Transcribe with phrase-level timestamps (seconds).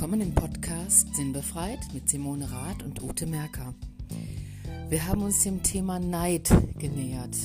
[0.00, 3.74] willkommen im Podcast Sinnbefreit mit Simone Rath und Ute Merker.
[4.88, 7.36] Wir haben uns dem Thema Neid genähert.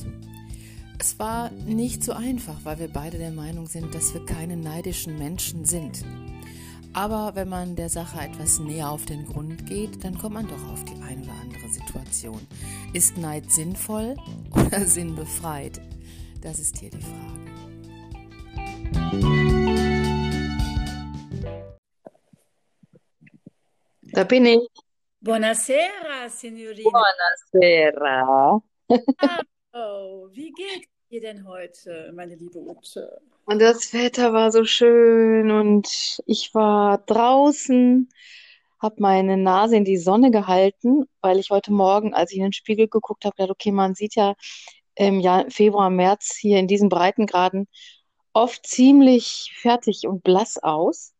[0.98, 5.18] Es war nicht so einfach, weil wir beide der Meinung sind, dass wir keine neidischen
[5.18, 6.06] Menschen sind.
[6.94, 10.72] Aber wenn man der Sache etwas näher auf den Grund geht, dann kommt man doch
[10.72, 12.40] auf die eine oder andere Situation.
[12.94, 14.16] Ist Neid sinnvoll
[14.52, 15.82] oder sinnbefreit?
[16.40, 17.45] Das ist hier die Frage.
[24.16, 24.66] Da bin ich.
[25.20, 26.90] Buonasera, Signorina.
[27.52, 28.62] Buonasera.
[29.74, 33.20] Oh, wie geht's dir denn heute, meine liebe Ute?
[33.44, 38.08] Und das Wetter war so schön und ich war draußen,
[38.82, 42.54] habe meine Nase in die Sonne gehalten, weil ich heute Morgen, als ich in den
[42.54, 44.36] Spiegel geguckt habe, gedacht, okay, man sieht ja
[44.96, 47.68] im Jahr, Februar, März hier in diesen Breitengraden
[48.32, 51.14] oft ziemlich fertig und blass aus.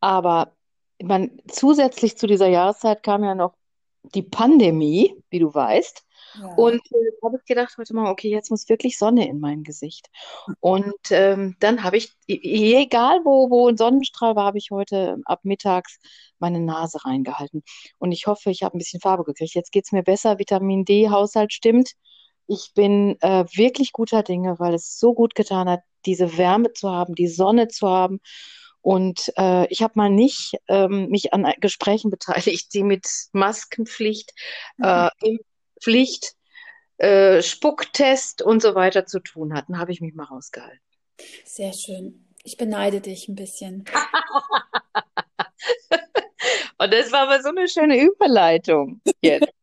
[0.00, 0.56] Aber
[1.02, 3.54] man, zusätzlich zu dieser Jahreszeit kam ja noch
[4.02, 6.04] die Pandemie, wie du weißt.
[6.40, 6.54] Ja.
[6.54, 10.08] Und äh, habe ich gedacht heute Morgen, okay, jetzt muss wirklich Sonne in mein Gesicht.
[10.60, 15.40] Und ähm, dann habe ich, egal wo, wo ein Sonnenstrahl war, habe ich heute ab
[15.44, 15.98] mittags
[16.38, 17.62] meine Nase reingehalten.
[17.98, 19.54] Und ich hoffe, ich habe ein bisschen Farbe gekriegt.
[19.54, 21.92] Jetzt geht es mir besser, Vitamin D-Haushalt stimmt.
[22.46, 26.90] Ich bin äh, wirklich guter Dinge, weil es so gut getan hat, diese Wärme zu
[26.90, 28.20] haben, die Sonne zu haben.
[28.82, 34.34] Und äh, ich habe mal nicht ähm, mich an Gesprächen beteiligt, die mit Maskenpflicht,
[34.82, 35.38] äh, mhm.
[35.76, 36.34] Impfpflicht,
[36.98, 39.78] äh, Spucktest und so weiter zu tun hatten.
[39.78, 40.80] Habe ich mich mal rausgehalten.
[41.44, 42.28] Sehr schön.
[42.42, 43.84] Ich beneide dich ein bisschen.
[46.78, 49.46] und das war aber so eine schöne Überleitung jetzt.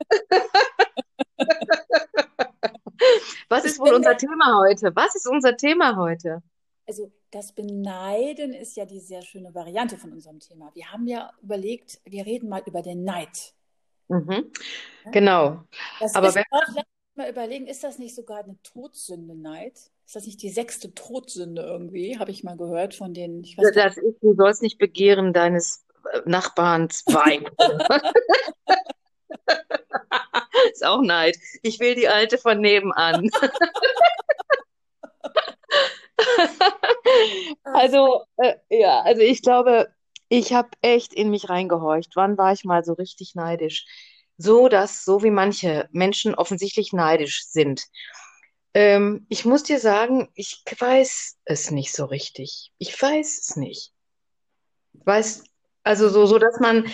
[3.49, 4.95] Was ist wohl unser Thema heute?
[4.95, 6.41] Was ist unser Thema heute?
[6.87, 10.71] Also das Beneiden ist ja die sehr schöne Variante von unserem Thema.
[10.73, 13.53] Wir haben ja überlegt, wir reden mal über den Neid.
[14.07, 14.51] Mhm.
[15.05, 15.11] Ja?
[15.11, 15.63] Genau.
[15.99, 16.43] Das Aber ist wenn...
[16.51, 16.83] auch,
[17.15, 19.73] mal überlegen, ist das nicht sogar eine Todsünde, Neid?
[20.05, 22.17] Ist das nicht die sechste Todsünde irgendwie?
[22.17, 23.43] Habe ich mal gehört von den.
[23.43, 27.47] Ich weiß das ist, du sollst nicht begehren deines äh, Nachbarns Wein.
[30.73, 31.37] ist auch Neid.
[31.61, 33.29] Ich will die alte von nebenan.
[37.63, 39.93] also, äh, ja, also ich glaube,
[40.29, 42.15] ich habe echt in mich reingehorcht.
[42.15, 43.85] Wann war ich mal so richtig neidisch?
[44.37, 47.85] So, dass, so wie manche Menschen offensichtlich neidisch sind.
[48.73, 52.71] Ähm, ich muss dir sagen, ich weiß es nicht so richtig.
[52.77, 53.91] Ich weiß es nicht.
[54.93, 55.43] Weiß,
[55.83, 56.89] also so, so, dass man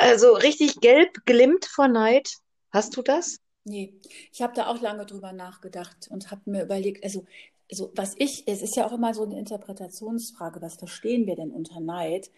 [0.00, 2.30] also richtig gelb glimmt vor Neid.
[2.70, 3.40] Hast du das?
[3.64, 3.94] Nee,
[4.32, 7.26] ich habe da auch lange drüber nachgedacht und habe mir überlegt, also
[7.70, 11.50] also was ich, es ist ja auch immer so eine Interpretationsfrage, was verstehen wir denn
[11.50, 12.30] unter Neid?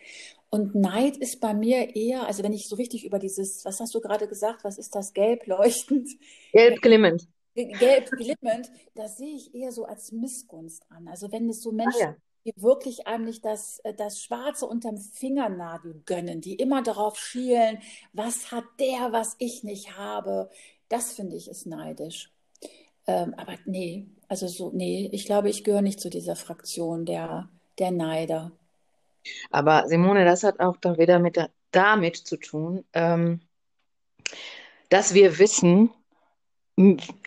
[0.50, 3.94] Und Neid ist bei mir eher, also wenn ich so richtig über dieses, was hast
[3.94, 6.08] du gerade gesagt, was ist das, gelb leuchtend?
[6.52, 7.28] Gelb glimmend.
[7.54, 11.08] Gelb glimmend, das sehe ich eher so als Missgunst an.
[11.08, 12.16] Also wenn es so Menschen, ah, ja.
[12.44, 17.78] die wirklich eigentlich das, äh, das Schwarze unterm Fingernagel gönnen, die immer darauf schielen,
[18.12, 20.48] was hat der, was ich nicht habe,
[20.88, 22.32] das finde ich ist neidisch.
[23.10, 27.48] Ähm, aber nee, also so, nee, ich glaube, ich gehöre nicht zu dieser Fraktion der,
[27.78, 28.52] der Neider.
[29.50, 31.36] Aber Simone, das hat auch dann wieder mit
[31.72, 33.40] damit zu tun, ähm,
[34.88, 35.90] dass wir wissen,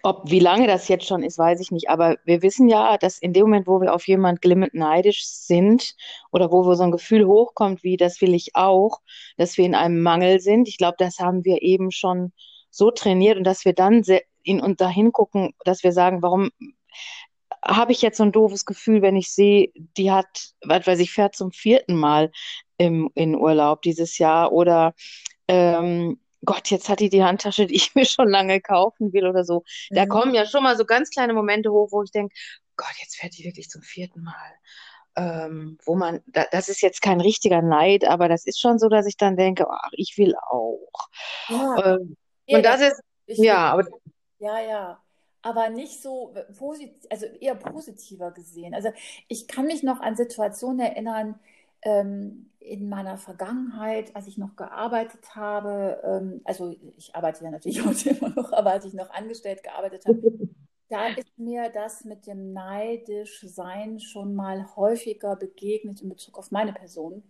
[0.02, 1.90] ob wie lange das jetzt schon ist, weiß ich nicht.
[1.90, 5.96] Aber wir wissen ja, dass in dem Moment, wo wir auf jemand glimmend neidisch sind
[6.32, 9.02] oder wo wir so ein Gefühl hochkommt, wie das will ich auch,
[9.38, 10.68] dass wir in einem Mangel sind.
[10.68, 12.32] Ich glaube, das haben wir eben schon
[12.70, 14.04] so trainiert und dass wir dann
[14.44, 16.52] in und dahin gucken, dass wir sagen, warum
[17.66, 21.12] habe ich jetzt so ein doofes Gefühl, wenn ich sehe, die hat, was weiß ich,
[21.12, 22.32] fährt zum vierten Mal
[22.78, 24.94] im, in Urlaub dieses Jahr oder
[25.48, 29.44] ähm, Gott, jetzt hat die die Handtasche, die ich mir schon lange kaufen will oder
[29.46, 29.64] so.
[29.90, 29.96] Mhm.
[29.96, 32.36] Da kommen ja schon mal so ganz kleine Momente hoch, wo ich denke,
[32.76, 34.54] Gott, jetzt fährt die wirklich zum vierten Mal.
[35.16, 38.90] Ähm, wo man, da, das ist jetzt kein richtiger Neid, aber das ist schon so,
[38.90, 41.08] dass ich dann denke, ach, ich will auch.
[41.50, 41.86] Ja.
[41.86, 42.18] Ähm,
[42.48, 42.94] ja, und das, das
[43.28, 43.86] ist, ja, aber
[44.44, 45.00] ja, ja.
[45.42, 48.74] Aber nicht so positiv, also eher positiver gesehen.
[48.74, 48.90] Also
[49.28, 51.40] ich kann mich noch an Situationen erinnern,
[51.82, 57.84] ähm, in meiner Vergangenheit, als ich noch gearbeitet habe, ähm, also ich arbeite ja natürlich
[57.86, 60.22] heute immer noch, aber als ich noch angestellt gearbeitet habe,
[60.90, 66.52] da ist mir das mit dem neidisch Sein schon mal häufiger begegnet in Bezug auf
[66.52, 67.22] meine Person,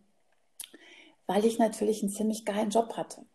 [1.25, 3.25] weil ich natürlich einen ziemlich geilen Job hatte.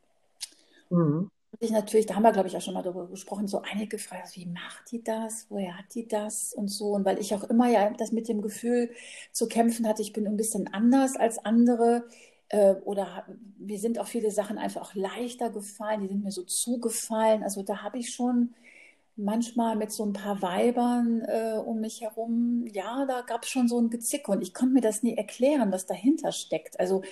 [0.91, 1.31] Mhm
[1.61, 4.37] sich natürlich, da haben wir, glaube ich, auch schon mal darüber gesprochen, so einige gefragt,
[4.37, 6.91] wie macht die das, woher hat die das und so.
[6.93, 8.91] Und weil ich auch immer ja das mit dem Gefühl
[9.33, 12.05] zu kämpfen hatte, ich bin ein bisschen anders als andere,
[12.51, 13.27] Äh, oder
[13.59, 17.43] mir sind auch viele Sachen einfach auch leichter gefallen, die sind mir so zugefallen.
[17.43, 18.55] Also da habe ich schon
[19.17, 23.69] manchmal mit so ein paar Weibern äh, um mich herum, ja, da gab es schon
[23.69, 26.79] so ein Gezick und ich konnte mir das nie erklären, was dahinter steckt.
[26.81, 27.03] Also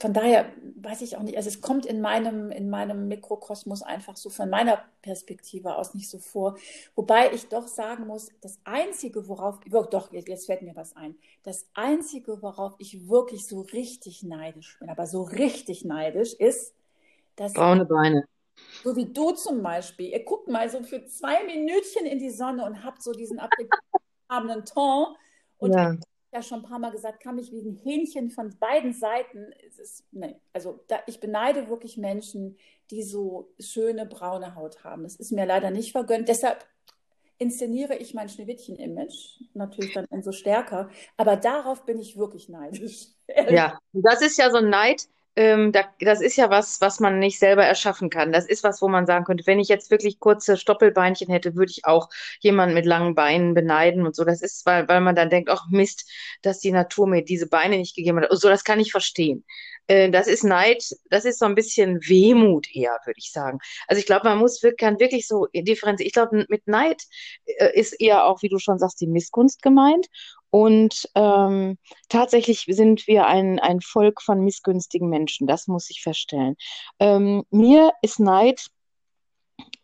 [0.00, 4.16] von daher weiß ich auch nicht, also es kommt in meinem, in meinem Mikrokosmos einfach
[4.16, 6.56] so von meiner Perspektive aus nicht so vor.
[6.94, 9.60] Wobei ich doch sagen muss, das Einzige, worauf,
[9.90, 14.90] doch, jetzt fällt mir was ein, das Einzige, worauf ich wirklich so richtig neidisch bin,
[14.90, 16.74] aber so richtig neidisch ist,
[17.36, 17.54] dass.
[17.54, 18.24] Braune Beine.
[18.84, 20.08] So wie du zum Beispiel.
[20.08, 24.66] Ihr guckt mal so für zwei Minütchen in die Sonne und habt so diesen abgehabenen
[24.66, 25.16] Ton.
[25.58, 25.96] Und ja.
[26.30, 29.52] Ich ja schon ein paar Mal gesagt, kann mich wie ein Hähnchen von beiden Seiten.
[29.78, 32.56] Ist, nee, also da, ich beneide wirklich Menschen,
[32.90, 35.02] die so schöne braune Haut haben.
[35.02, 36.28] Das ist mir leider nicht vergönnt.
[36.28, 36.66] Deshalb
[37.38, 40.90] inszeniere ich mein Schneewittchen-Image natürlich dann umso stärker.
[41.16, 43.08] Aber darauf bin ich wirklich neidisch.
[43.48, 47.18] Ja, das ist ja so ein Neid, ähm, da, das ist ja was, was man
[47.18, 48.32] nicht selber erschaffen kann.
[48.32, 51.70] Das ist was, wo man sagen könnte, wenn ich jetzt wirklich kurze Stoppelbeinchen hätte, würde
[51.70, 52.08] ich auch
[52.40, 54.24] jemanden mit langen Beinen beneiden und so.
[54.24, 56.10] Das ist, weil, weil man dann denkt, ach Mist,
[56.42, 58.28] dass die Natur mir diese Beine nicht gegeben hat.
[58.32, 59.44] So, das kann ich verstehen.
[59.86, 63.58] Äh, das ist Neid, das ist so ein bisschen Wehmut eher, würde ich sagen.
[63.88, 66.06] Also ich glaube, man muss kann wirklich so differenzieren.
[66.06, 67.02] Ich glaube, mit Neid
[67.46, 70.06] äh, ist eher auch, wie du schon sagst, die Missgunst gemeint.
[70.50, 76.56] Und ähm, tatsächlich sind wir ein, ein Volk von missgünstigen Menschen, das muss ich feststellen.
[76.98, 78.66] Ähm, mir ist Neid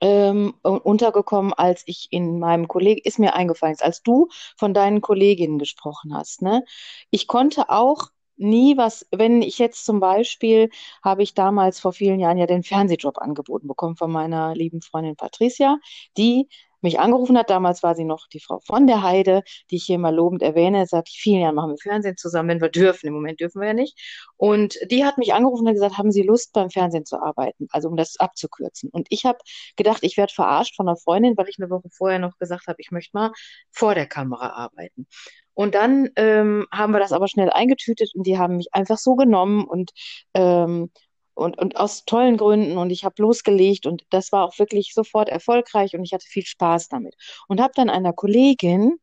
[0.01, 5.59] ähm, untergekommen, als ich in meinem Kollegen, ist mir eingefallen, als du von deinen Kolleginnen
[5.59, 6.43] gesprochen hast.
[6.43, 6.65] Ne?
[7.11, 10.71] Ich konnte auch nie was, wenn ich jetzt zum Beispiel,
[11.03, 15.17] habe ich damals vor vielen Jahren ja den Fernsehjob angeboten bekommen von meiner lieben Freundin
[15.17, 15.79] Patricia,
[16.19, 16.49] die
[16.87, 17.50] mich angerufen hat.
[17.50, 20.87] Damals war sie noch die Frau von der Heide, die ich hier mal lobend erwähne.
[20.87, 23.09] Seit vielen Jahren machen wir Fernsehen zusammen, wenn wir dürfen.
[23.09, 23.99] Im Moment dürfen wir ja nicht.
[24.37, 27.69] Und die hat mich angerufen und gesagt, haben Sie Lust, beim Fernsehen zu arbeiten?
[27.71, 28.91] Also um das abzukürzen.
[28.91, 29.38] Und ich habe
[29.77, 32.77] gedacht, ich werde verarscht von einer Freundin, weil ich eine Woche vorher noch gesagt habe,
[32.81, 33.32] ich möchte mal
[33.71, 35.06] vor der Kamera arbeiten.
[35.55, 39.17] Und dann ähm, haben wir das aber schnell eingetütet und die haben mich einfach so
[39.17, 39.91] genommen und
[40.35, 40.91] ähm,
[41.37, 45.29] und, und aus tollen Gründen und ich habe losgelegt und das war auch wirklich sofort
[45.29, 47.15] erfolgreich und ich hatte viel Spaß damit.
[47.47, 48.99] Und habe dann einer Kollegin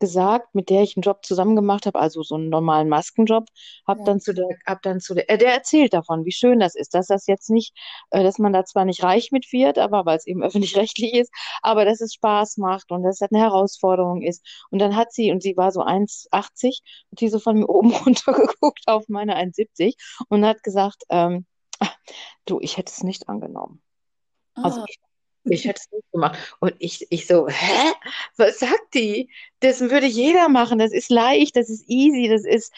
[0.00, 3.46] gesagt, mit der ich einen Job zusammen gemacht habe, also so einen normalen Maskenjob,
[3.86, 4.06] habe ja.
[4.06, 6.94] dann zu der, hab dann zu der, äh, der erzählt davon, wie schön das ist,
[6.94, 7.74] dass das jetzt nicht,
[8.10, 11.32] äh, dass man da zwar nicht reich mit wird, aber weil es eben öffentlich-rechtlich ist,
[11.62, 14.46] aber dass es Spaß macht und dass das eine Herausforderung ist.
[14.70, 16.80] Und dann hat sie, und sie war so 1,80,
[17.10, 19.94] und sie so von mir oben runter geguckt auf meine 1,70
[20.28, 21.46] und hat gesagt, ähm,
[22.46, 23.82] du, ich hätte es nicht angenommen.
[24.54, 24.84] Also ah.
[24.88, 24.98] ich,
[25.44, 26.56] ich hätte es nicht gemacht.
[26.60, 27.92] Und ich, ich so, hä?
[28.36, 29.30] Was sagt die?
[29.60, 30.78] Das würde jeder machen.
[30.78, 32.72] Das ist leicht, das ist easy, das ist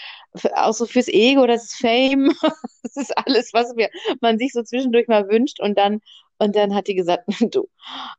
[0.54, 2.34] auch so fürs Ego, das ist Fame.
[2.82, 5.60] Das ist alles, was mir, man sich so zwischendurch mal wünscht.
[5.60, 6.00] Und dann
[6.38, 7.24] und dann hat die gesagt,
[7.54, 7.68] du,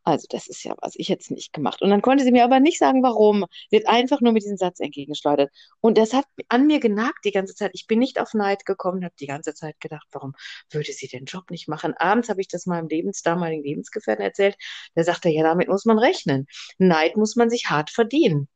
[0.03, 1.81] also das ist ja was, ich hätte es nicht gemacht.
[1.81, 3.45] Und dann konnte sie mir aber nicht sagen, warum.
[3.69, 5.51] Sie hat einfach nur mit diesem Satz entgegengeschleudert.
[5.81, 7.71] Und das hat an mir genagt die ganze Zeit.
[7.73, 10.33] Ich bin nicht auf Neid gekommen, habe die ganze Zeit gedacht, warum
[10.71, 11.93] würde sie den Job nicht machen?
[11.97, 14.55] Abends habe ich das meinem Lebens, damaligen Lebensgefährten erzählt.
[14.95, 16.47] Der sagte, ja, damit muss man rechnen.
[16.77, 18.47] Neid muss man sich hart verdienen.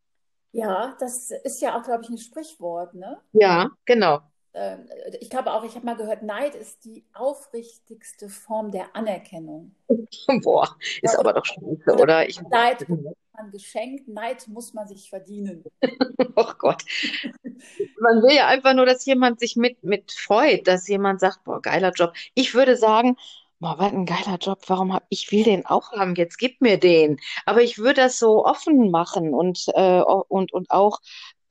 [0.54, 3.22] Ja, das ist ja auch, glaube ich, ein Sprichwort, ne?
[3.32, 4.20] Ja, genau.
[4.54, 4.90] Ähm,
[5.20, 9.76] ich glaube auch, ich habe mal gehört, Neid ist die aufrichtigste Form der Anerkennung.
[10.44, 12.28] Boah, ist ja, aber doch scheiße, oder?
[12.28, 15.64] Ich, Neid muss man geschenkt, Neid muss man sich verdienen.
[16.36, 16.84] oh Gott.
[18.00, 21.62] Man will ja einfach nur, dass jemand sich mit, mit freut, dass jemand sagt, boah,
[21.62, 22.14] geiler Job.
[22.34, 23.16] Ich würde sagen,
[23.60, 26.78] boah, was ein geiler Job, warum hab ich will den auch haben, jetzt gib mir
[26.78, 27.20] den.
[27.46, 31.00] Aber ich würde das so offen machen und, äh, und, und auch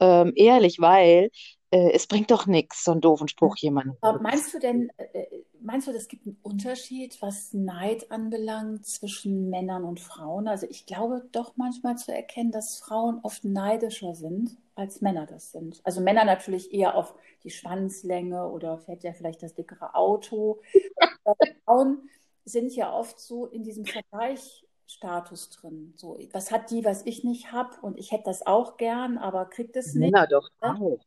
[0.01, 1.31] ähm, ehrlich, weil
[1.71, 3.97] äh, es bringt doch nichts, so einen doofen Spruch jemandem.
[4.21, 9.51] Meinst du denn, äh, äh, meinst du, es gibt einen Unterschied, was Neid anbelangt zwischen
[9.51, 10.49] Männern und Frauen?
[10.49, 15.53] Also ich glaube doch manchmal zu erkennen, dass Frauen oft neidischer sind, als Männer das
[15.53, 15.81] sind.
[15.85, 20.61] Also Männer natürlich eher auf die Schwanzlänge oder fährt ja vielleicht das dickere Auto.
[21.65, 22.11] Frauen
[22.45, 25.93] sind ja oft so in diesem Vergleichsstatus drin.
[25.97, 29.45] So, was hat die, was ich nicht habe und ich hätte das auch gern, aber
[29.45, 30.11] kriegt es nicht.
[30.11, 30.99] Männer doch auch.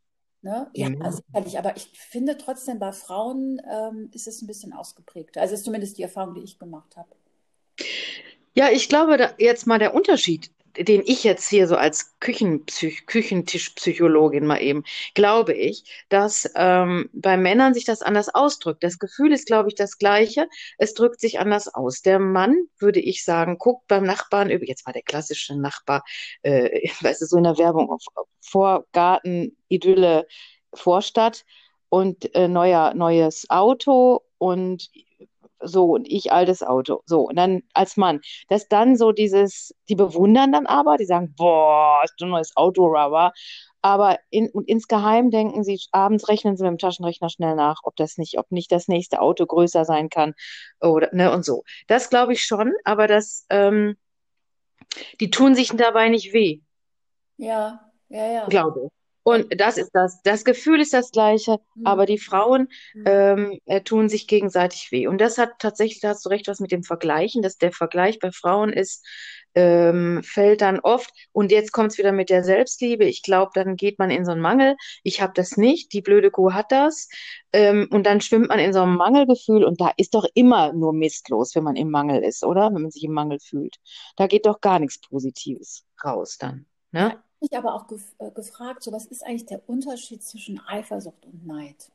[0.44, 0.70] Ne?
[0.74, 1.02] Ja, mhm.
[1.10, 1.58] sicherlich.
[1.58, 5.38] Aber ich finde trotzdem, bei Frauen ähm, ist es ein bisschen ausgeprägt.
[5.38, 7.10] Also ist zumindest die Erfahrung, die ich gemacht habe.
[8.54, 13.06] Ja, ich glaube, da jetzt mal der Unterschied den ich jetzt hier so als Küchenpsych
[13.06, 18.84] Küchentischpsychologin mal eben, glaube ich, dass ähm, bei Männern sich das anders ausdrückt.
[18.84, 20.48] Das Gefühl ist, glaube ich, das gleiche.
[20.78, 22.02] Es drückt sich anders aus.
[22.02, 26.04] Der Mann, würde ich sagen, guckt beim Nachbarn, jetzt mal der klassische Nachbar,
[26.42, 28.02] äh, weißt du, so in der Werbung auf,
[28.42, 30.28] Vorgarten, Idylle,
[30.74, 31.46] Vorstadt
[31.90, 34.90] und äh, neuer, neues Auto und
[35.64, 37.02] so und ich altes Auto.
[37.06, 38.22] So, und dann als Mann.
[38.50, 42.56] Dass dann so dieses, die bewundern dann aber, die sagen, boah, ist du ein neues
[42.56, 43.34] Auto, Rubber.
[43.82, 47.96] Aber in, und insgeheim denken sie, abends rechnen sie mit dem Taschenrechner schnell nach, ob
[47.98, 50.34] das nicht, ob nicht das nächste Auto größer sein kann
[50.80, 51.64] oder ne und so.
[51.88, 53.98] Das glaube ich schon, aber das, ähm,
[55.20, 56.62] die tun sich dabei nicht weh.
[57.38, 58.46] Ja, ja, ja.
[58.46, 58.90] Glaube.
[59.24, 60.22] Und das ist das.
[60.24, 61.86] Das Gefühl ist das gleiche, Mhm.
[61.86, 63.04] aber die Frauen Mhm.
[63.08, 65.08] ähm, äh, tun sich gegenseitig weh.
[65.08, 68.20] Und das hat tatsächlich, da hast du recht, was mit dem Vergleichen, dass der Vergleich
[68.20, 69.06] bei Frauen ist,
[69.56, 71.12] ähm, fällt dann oft.
[71.32, 73.06] Und jetzt kommt es wieder mit der Selbstliebe.
[73.06, 74.76] Ich glaube, dann geht man in so einen Mangel.
[75.04, 75.94] Ich habe das nicht.
[75.94, 77.08] Die blöde Kuh hat das.
[77.54, 79.64] Ähm, und dann schwimmt man in so einem Mangelgefühl.
[79.64, 82.74] Und da ist doch immer nur Mist los, wenn man im Mangel ist, oder?
[82.74, 83.78] Wenn man sich im Mangel fühlt.
[84.18, 86.66] Da geht doch gar nichts Positives raus dann.
[86.92, 87.22] Ne?
[87.44, 91.46] Mich aber auch gef äh, gefragt, so was ist eigentlich der Unterschied zwischen Eifersucht und
[91.48, 91.92] Neid?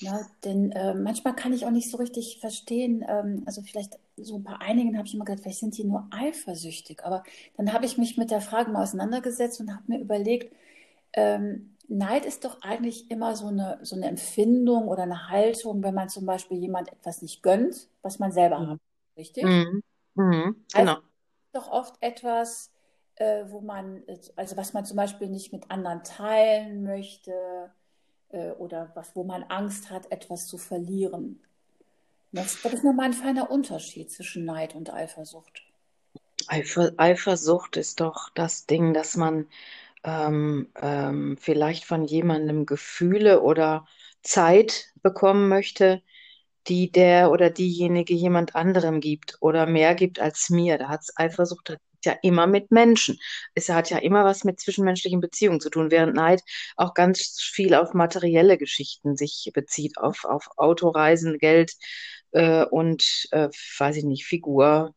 [0.00, 4.38] Ja, denn äh, manchmal kann ich auch nicht so richtig verstehen, ähm, also vielleicht so
[4.38, 7.22] bei einigen habe ich immer gedacht, vielleicht sind die nur eifersüchtig, aber
[7.56, 10.52] dann habe ich mich mit der Frage mal auseinandergesetzt und habe mir überlegt,
[11.14, 15.94] ähm, Neid ist doch eigentlich immer so eine, so eine Empfindung oder eine Haltung, wenn
[15.94, 18.70] man zum Beispiel jemand etwas nicht gönnt, was man selber Mhm.
[18.72, 18.78] hat,
[19.16, 19.44] richtig?
[19.44, 19.82] Mhm.
[20.16, 20.56] Mhm.
[20.74, 20.96] Genau.
[21.52, 22.70] doch oft etwas,
[23.16, 24.02] äh, wo man,
[24.36, 27.32] also was man zum Beispiel nicht mit anderen teilen möchte
[28.30, 31.40] äh, oder was, wo man Angst hat, etwas zu verlieren.
[32.32, 35.62] Das, das ist nochmal ein feiner Unterschied zwischen Neid und Eifersucht.
[36.48, 39.46] Eifer, Eifersucht ist doch das Ding, dass man
[40.02, 43.86] ähm, ähm, vielleicht von jemandem Gefühle oder
[44.22, 46.02] Zeit bekommen möchte,
[46.66, 50.78] die der oder diejenige jemand anderem gibt oder mehr gibt als mir.
[50.78, 53.18] Da hat Eifersucht ja immer mit Menschen.
[53.54, 56.42] Es hat ja immer was mit zwischenmenschlichen Beziehungen zu tun, während Neid
[56.76, 61.72] auch ganz viel auf materielle Geschichten sich bezieht, auf, auf Autoreisen, Geld
[62.32, 64.94] äh, und, äh, weiß ich nicht, Figur,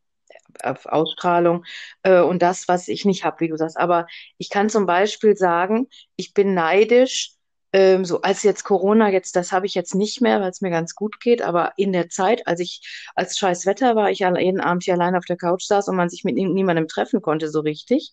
[0.63, 1.65] auf Ausstrahlung
[2.03, 3.77] äh, und das, was ich nicht habe, wie du sagst.
[3.77, 7.36] Aber ich kann zum Beispiel sagen, ich bin neidisch,
[7.73, 10.69] ähm, so als jetzt Corona, jetzt, das habe ich jetzt nicht mehr, weil es mir
[10.69, 12.81] ganz gut geht, aber in der Zeit, als ich,
[13.15, 16.09] als scheiß Wetter war, ich jeden Abend hier allein auf der Couch saß und man
[16.09, 18.11] sich mit nie- niemandem treffen konnte, so richtig,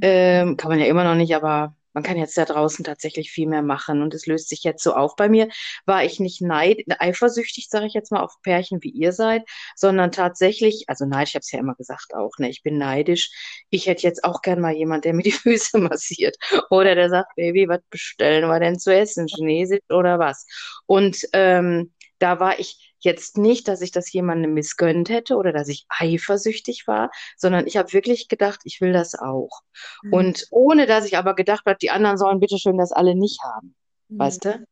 [0.00, 3.48] ähm, kann man ja immer noch nicht, aber man kann jetzt da draußen tatsächlich viel
[3.48, 5.16] mehr machen und es löst sich jetzt so auf.
[5.16, 5.48] Bei mir
[5.86, 9.42] war ich nicht neid, eifersüchtig, sage ich jetzt mal, auf Pärchen, wie ihr seid,
[9.76, 13.30] sondern tatsächlich, also neidisch, ich habe es ja immer gesagt auch, ne, ich bin neidisch.
[13.70, 16.36] Ich hätte jetzt auch gern mal jemand, der mir die Füße massiert
[16.70, 20.46] oder der sagt, Baby, was bestellen wir denn zu essen, Chinesisch oder was?
[20.86, 25.68] Und ähm, da war ich jetzt nicht, dass ich das jemandem missgönnt hätte oder dass
[25.68, 29.62] ich eifersüchtig war, sondern ich habe wirklich gedacht, ich will das auch.
[30.02, 30.12] Mhm.
[30.12, 33.74] Und ohne dass ich aber gedacht habe, die anderen sollen bitteschön das alle nicht haben.
[34.08, 34.18] Mhm.
[34.18, 34.64] Weißt du?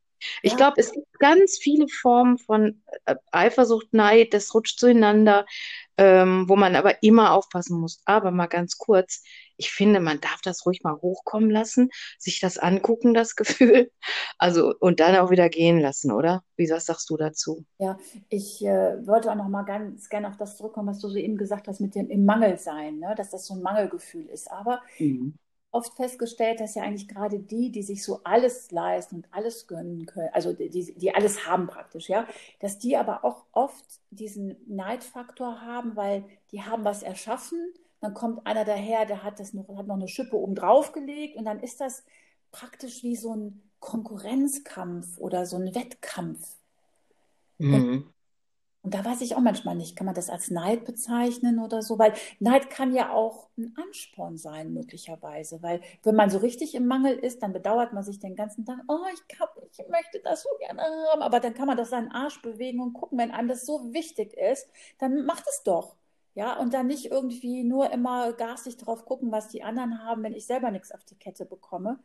[0.42, 0.56] Ich Ja.
[0.56, 5.46] glaube, es gibt ganz viele Formen von äh, Eifersucht, Neid, das rutscht zueinander,
[5.96, 8.00] ähm, wo man aber immer aufpassen muss.
[8.04, 9.22] Aber mal ganz kurz,
[9.58, 13.90] ich finde, man darf das ruhig mal hochkommen lassen, sich das angucken, das Gefühl.
[14.38, 16.42] Also, und dann auch wieder gehen lassen, oder?
[16.56, 17.64] Wie was sagst du dazu?
[17.78, 17.98] Ja,
[18.28, 21.36] ich äh, wollte auch noch mal ganz gerne auf das zurückkommen, was du so eben
[21.36, 23.14] gesagt hast mit dem im Mangel sein, ne?
[23.16, 24.50] dass das so ein Mangelgefühl ist.
[24.50, 24.80] Aber
[25.70, 30.06] oft festgestellt, dass ja eigentlich gerade die, die sich so alles leisten und alles gönnen
[30.06, 32.26] können, also die, die, die alles haben praktisch, ja,
[32.60, 38.46] dass die aber auch oft diesen Neidfaktor haben, weil die haben was erschaffen, dann kommt
[38.46, 41.60] einer daher, der hat das noch, hat noch eine Schippe oben drauf gelegt und dann
[41.60, 42.04] ist das
[42.52, 46.56] praktisch wie so ein Konkurrenzkampf oder so ein Wettkampf.
[47.58, 48.12] Mhm.
[48.88, 51.98] Und da weiß ich auch manchmal nicht, kann man das als Neid bezeichnen oder so?
[51.98, 55.62] Weil Neid kann ja auch ein Ansporn sein, möglicherweise.
[55.62, 58.78] Weil wenn man so richtig im Mangel ist, dann bedauert man sich den ganzen Tag,
[58.88, 61.20] oh, ich, kann, ich möchte das so gerne haben.
[61.20, 64.32] Aber dann kann man doch seinen Arsch bewegen und gucken, wenn einem das so wichtig
[64.34, 64.66] ist,
[64.98, 65.97] dann macht es doch.
[66.38, 70.34] Ja, und dann nicht irgendwie nur immer garstig drauf gucken, was die anderen haben, wenn
[70.34, 71.98] ich selber nichts auf die Kette bekomme.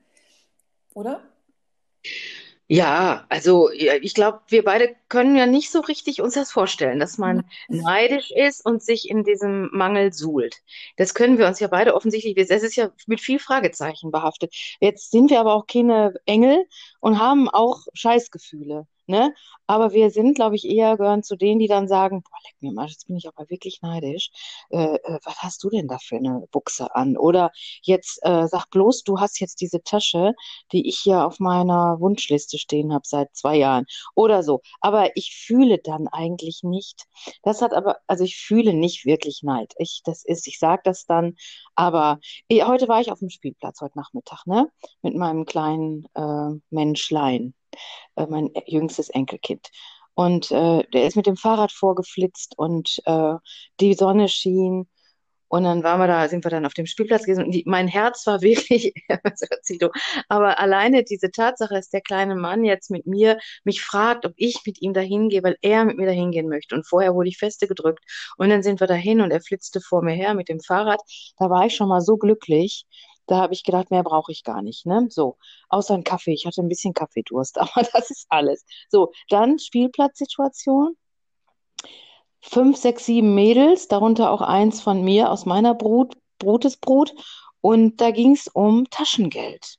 [0.95, 1.21] Oder?
[2.67, 7.19] Ja, also ich glaube, wir beide können ja nicht so richtig uns das vorstellen, dass
[7.19, 10.63] man neidisch ist und sich in diesem Mangel suhlt.
[10.97, 14.55] Das können wir uns ja beide offensichtlich, das ist ja mit viel Fragezeichen behaftet.
[14.79, 16.65] Jetzt sind wir aber auch keine Engel
[17.01, 19.33] und haben auch Scheißgefühle, ne?
[19.67, 22.73] Aber wir sind, glaube ich, eher gehören zu denen, die dann sagen, boah, leck mir
[22.73, 24.29] mal, jetzt bin ich aber wirklich neidisch.
[24.69, 27.17] Äh, äh, was hast du denn da für eine Buchse an?
[27.17, 30.33] Oder jetzt äh, sag bloß, du hast jetzt diese Tasche,
[30.71, 34.61] die ich hier auf meiner Wunschliste stehen habe seit zwei Jahren oder so.
[34.81, 37.05] Aber ich fühle dann eigentlich nicht.
[37.43, 39.73] Das hat aber, also ich fühle nicht wirklich Neid.
[39.77, 41.35] Ich, das ist, ich sage das dann,
[41.75, 42.19] aber
[42.49, 44.69] eh, heute war ich auf dem Spielplatz heute Nachmittag, ne?
[45.01, 47.53] Mit meinem kleinen äh, Menschlein.
[48.15, 49.69] Äh, mein jüngstes Enkelkind.
[50.15, 53.33] Und äh, der ist mit dem Fahrrad vorgeflitzt und äh,
[53.79, 54.87] die Sonne schien.
[55.47, 57.45] Und dann waren wir da, sind wir dann auf dem Spielplatz gewesen.
[57.45, 58.93] Und die, mein Herz war wirklich,
[60.27, 64.61] aber alleine diese Tatsache, dass der kleine Mann jetzt mit mir mich fragt, ob ich
[64.65, 66.73] mit ihm dahin gehe, weil er mit mir dahin gehen möchte.
[66.75, 68.03] Und vorher wurde ich feste gedrückt.
[68.37, 71.01] Und dann sind wir dahin und er flitzte vor mir her mit dem Fahrrad.
[71.37, 72.85] Da war ich schon mal so glücklich.
[73.27, 74.85] Da habe ich gedacht, mehr brauche ich gar nicht.
[74.85, 75.07] Ne?
[75.09, 75.37] So,
[75.69, 76.33] außer ein Kaffee.
[76.33, 78.65] Ich hatte ein bisschen Kaffeedurst, aber das ist alles.
[78.89, 80.95] So, dann Spielplatzsituation.
[82.41, 87.13] Fünf, sechs, sieben Mädels, darunter auch eins von mir aus meiner Brut, Brutesbrut.
[87.61, 89.77] Und da ging es um Taschengeld.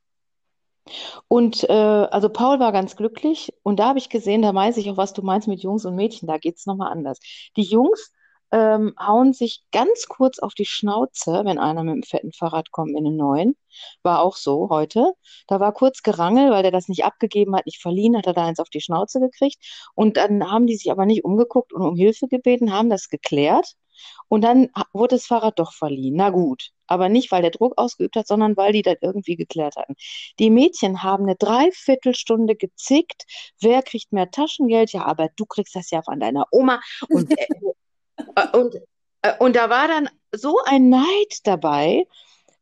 [1.29, 4.91] Und äh, also Paul war ganz glücklich und da habe ich gesehen, da weiß ich
[4.91, 7.19] auch, was du meinst mit Jungs und Mädchen, da geht es nochmal anders.
[7.57, 8.13] Die Jungs
[8.55, 12.93] ähm, hauen sich ganz kurz auf die Schnauze, wenn einer mit einem fetten Fahrrad kommt
[12.93, 13.57] in einen neuen.
[14.05, 15.15] War auch so heute.
[15.49, 18.47] Da war kurz Gerangel, weil der das nicht abgegeben hat, nicht verliehen, hat er da
[18.47, 19.59] eins auf die Schnauze gekriegt.
[19.97, 23.75] Und dann haben die sich aber nicht umgeguckt und um Hilfe gebeten, haben das geklärt.
[24.29, 26.15] Und dann wurde das Fahrrad doch verliehen.
[26.17, 26.71] Na gut.
[26.87, 29.95] Aber nicht, weil der Druck ausgeübt hat, sondern weil die das irgendwie geklärt hatten.
[30.39, 33.25] Die Mädchen haben eine Dreiviertelstunde gezickt.
[33.61, 34.93] Wer kriegt mehr Taschengeld?
[34.93, 36.81] Ja, aber du kriegst das ja von deiner Oma.
[37.09, 37.47] Und äh,
[38.53, 38.77] und,
[39.23, 42.07] äh, und da war dann so ein Neid dabei,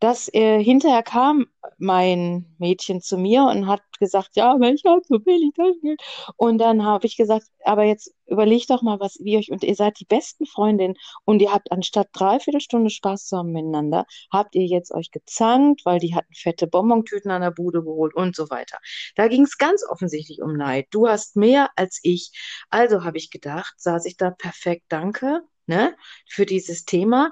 [0.02, 1.46] dass äh, hinterher kam
[1.78, 6.02] mein Mädchen zu mir und hat gesagt, ja, aber ich habe so wenig Taschengeld.
[6.36, 9.76] Und dann habe ich gesagt, aber jetzt überlegt doch mal, was wie euch und ihr
[9.76, 14.66] seid die besten Freundinnen und ihr habt anstatt dreiviertel Stunde Spaß zusammen miteinander, habt ihr
[14.66, 18.78] jetzt euch gezankt, weil die hatten fette Bonbontüten an der Bude geholt und so weiter.
[19.14, 20.88] Da ging es ganz offensichtlich um Neid.
[20.90, 22.32] Du hast mehr als ich.
[22.70, 25.96] Also habe ich gedacht, saß ich da perfekt, danke, ne,
[26.28, 27.30] für dieses Thema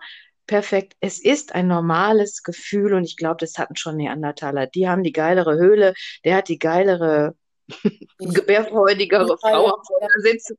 [0.51, 0.97] perfekt.
[0.99, 4.67] Es ist ein normales Gefühl und ich glaube, das hatten schon Neandertaler.
[4.67, 5.95] Die haben die geilere Höhle,
[6.25, 7.37] der hat die geilere,
[8.19, 9.81] gebärfreudigere Frau
[10.19, 10.59] sitzen.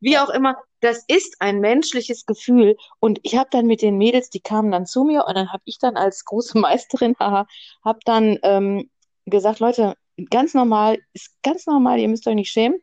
[0.00, 2.78] Wie auch immer, das ist ein menschliches Gefühl.
[2.98, 5.62] Und ich habe dann mit den Mädels, die kamen dann zu mir und dann habe
[5.66, 7.46] ich dann als große Meisterin, haha,
[7.84, 8.88] habe dann ähm,
[9.26, 9.96] gesagt, Leute,
[10.30, 12.80] ganz normal, ist ganz normal, ihr müsst euch nicht schämen.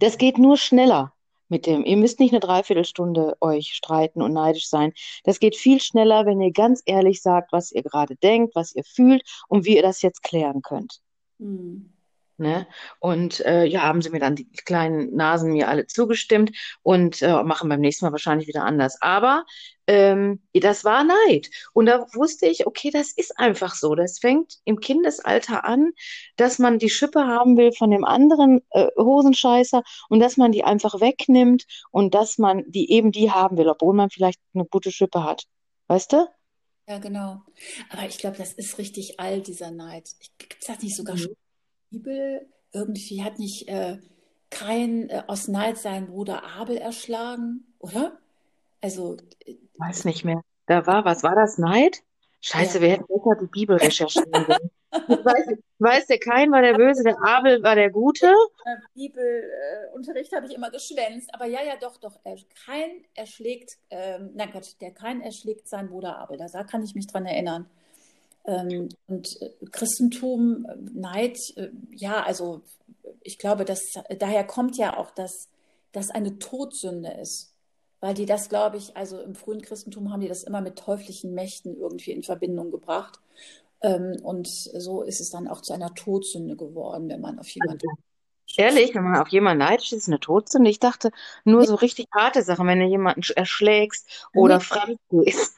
[0.00, 1.15] Das geht nur schneller
[1.48, 1.84] mit dem.
[1.84, 4.92] Ihr müsst nicht eine Dreiviertelstunde euch streiten und neidisch sein.
[5.24, 8.84] Das geht viel schneller, wenn ihr ganz ehrlich sagt, was ihr gerade denkt, was ihr
[8.84, 11.00] fühlt und wie ihr das jetzt klären könnt.
[11.38, 11.95] Mhm.
[12.38, 12.66] Ne?
[13.00, 17.42] Und äh, ja, haben sie mir dann die kleinen Nasen mir alle zugestimmt und äh,
[17.42, 19.00] machen beim nächsten Mal wahrscheinlich wieder anders.
[19.00, 19.46] Aber
[19.86, 21.48] ähm, das war Neid.
[21.72, 23.94] Und da wusste ich, okay, das ist einfach so.
[23.94, 25.92] Das fängt im Kindesalter an,
[26.36, 30.64] dass man die Schippe haben will von dem anderen äh, Hosenscheißer und dass man die
[30.64, 34.92] einfach wegnimmt und dass man die eben die haben will, obwohl man vielleicht eine gute
[34.92, 35.44] Schippe hat.
[35.86, 36.26] Weißt du?
[36.86, 37.40] Ja, genau.
[37.90, 40.10] Aber ich glaube, das ist richtig alt, dieser Neid.
[40.38, 41.20] Gibt es das nicht sogar mhm.
[41.20, 41.36] schon
[41.98, 42.46] Bibel?
[42.72, 43.98] Irgendwie hat nicht äh,
[44.50, 48.18] Kain äh, aus Neid seinen Bruder Abel erschlagen, oder?
[48.80, 49.16] Also.
[49.44, 50.42] Äh, Weiß nicht mehr.
[50.66, 51.22] Da war was.
[51.22, 52.02] War das Neid?
[52.40, 52.82] Scheiße, ja.
[52.82, 54.70] wir hätten besser die Bibel recherchieren sollen.
[54.90, 58.26] weiß, weiß, der Kain war der Böse, der Abel war der Gute.
[58.26, 62.20] Äh, Bibelunterricht habe ich immer geschwänzt, aber ja, ja, doch, doch.
[62.64, 66.38] Kain erschlägt, ähm, nein Gott, der Kain erschlägt seinen Bruder Abel.
[66.38, 67.68] Da kann ich mich dran erinnern.
[68.46, 72.62] Ähm, und äh, Christentum, äh, Neid, äh, ja, also
[73.22, 73.80] ich glaube, dass
[74.18, 75.48] daher kommt ja auch, dass
[75.92, 77.52] das eine Todsünde ist.
[78.00, 81.34] Weil die das, glaube ich, also im frühen Christentum haben die das immer mit teuflischen
[81.34, 83.18] Mächten irgendwie in Verbindung gebracht.
[83.82, 87.88] Ähm, und so ist es dann auch zu einer Todsünde geworden, wenn man auf jemanden.
[87.88, 90.70] Also, ehrlich, wenn man auf jemanden neidisch ist, ist eine Todsünde.
[90.70, 91.10] Ich dachte
[91.44, 94.64] nur so richtig harte Sachen, wenn du jemanden erschlägst oder nee.
[94.64, 95.56] fremd gehst.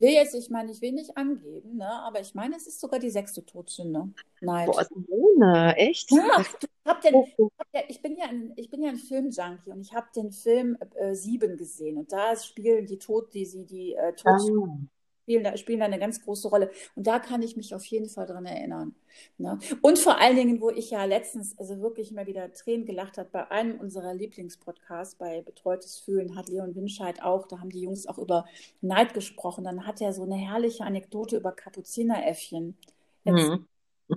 [0.00, 2.98] Will jetzt, ich meine, ich will nicht angeben, ne, aber ich meine, es ist sogar
[2.98, 4.08] die sechste Todsünde.
[4.40, 4.66] Nein.
[4.66, 6.10] Boah, Simone, echt?
[6.10, 9.70] Ja, ich, hab den, hab ja, ich, bin ja ein, ich bin ja ein Filmjunkie
[9.70, 13.64] und ich habe den Film äh, Sieben gesehen und da spielen die Tod, die sie
[13.64, 14.70] die äh, Todsünde.
[14.70, 14.99] Ah
[15.30, 16.70] spielen da, spielen da eine ganz große Rolle.
[16.96, 18.96] Und da kann ich mich auf jeden Fall dran erinnern.
[19.38, 19.58] Ne?
[19.80, 23.28] Und vor allen Dingen, wo ich ja letztens also wirklich immer wieder Tränen gelacht habe,
[23.30, 28.08] bei einem unserer Lieblingspodcasts, bei Betreutes Fühlen, hat Leon Winscheid auch, da haben die Jungs
[28.08, 28.44] auch über
[28.80, 29.64] Neid gesprochen.
[29.64, 32.76] Dann hat er so eine herrliche Anekdote über Kapuzineräffchen.
[33.24, 33.66] Mhm.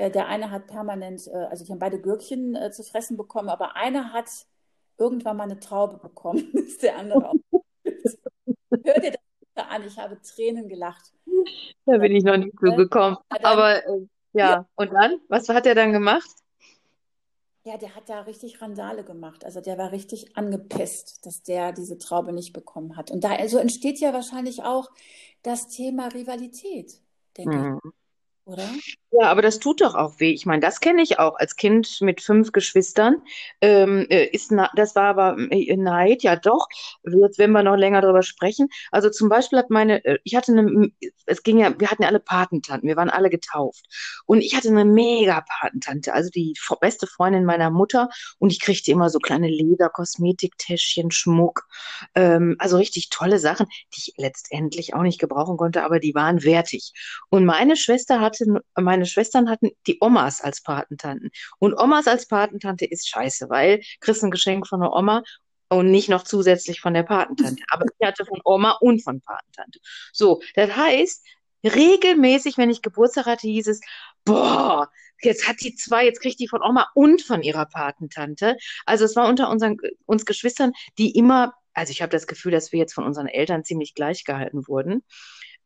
[0.00, 3.48] Äh, der eine hat permanent, äh, also die haben beide Gürkchen äh, zu fressen bekommen,
[3.48, 4.30] aber einer hat
[4.96, 7.34] irgendwann mal eine Traube bekommen, ist der andere auch.
[8.70, 9.17] Hör dir das
[9.78, 11.12] an, ich habe Tränen gelacht.
[11.86, 13.16] Da bin ich noch nicht so gekommen.
[13.28, 14.50] Aber äh, ja.
[14.50, 15.20] ja, und dann?
[15.28, 16.28] Was hat er dann gemacht?
[17.64, 19.44] Ja, der hat da richtig Randale gemacht.
[19.44, 23.10] Also der war richtig angepisst, dass der diese Traube nicht bekommen hat.
[23.10, 24.90] Und da also entsteht ja wahrscheinlich auch
[25.42, 27.00] das Thema Rivalität,
[27.36, 27.80] denke mhm.
[27.84, 27.90] ich.
[28.48, 28.66] Oder?
[29.10, 30.32] Ja, aber das tut doch auch weh.
[30.32, 33.16] Ich meine, das kenne ich auch als Kind mit fünf Geschwistern.
[33.60, 36.66] Ähm, äh, ist das war aber äh, Neid, ja doch.
[37.04, 38.68] Jetzt, wenn wir noch länger darüber sprechen.
[38.90, 40.90] Also zum Beispiel hat meine, äh, ich hatte eine,
[41.26, 43.84] es ging ja, wir hatten ja alle Patentanten, wir waren alle getauft.
[44.24, 48.08] Und ich hatte eine mega Patentante, also die beste Freundin meiner Mutter.
[48.38, 51.66] Und ich kriegte immer so kleine Leder, Kosmetiktäschchen, Schmuck.
[52.14, 56.44] Ähm, also richtig tolle Sachen, die ich letztendlich auch nicht gebrauchen konnte, aber die waren
[56.44, 56.92] wertig.
[57.30, 61.30] Und meine Schwester hatte, meine Schwestern hatten die Omas als Patentanten.
[61.58, 65.22] Und Omas als Patentante ist scheiße, weil kriegst ein Geschenk von der Oma
[65.68, 67.62] und nicht noch zusätzlich von der Patentante.
[67.68, 69.80] Aber ich hatte von Oma und von Patentante.
[70.12, 71.24] So, das heißt,
[71.64, 73.80] regelmäßig, wenn ich Geburtstag hatte, hieß es,
[74.24, 74.90] boah,
[75.22, 78.56] jetzt hat die zwei, jetzt kriegt die von Oma und von ihrer Patentante.
[78.86, 82.72] Also es war unter unseren, uns Geschwistern, die immer, also ich habe das Gefühl, dass
[82.72, 85.04] wir jetzt von unseren Eltern ziemlich gleich gehalten wurden.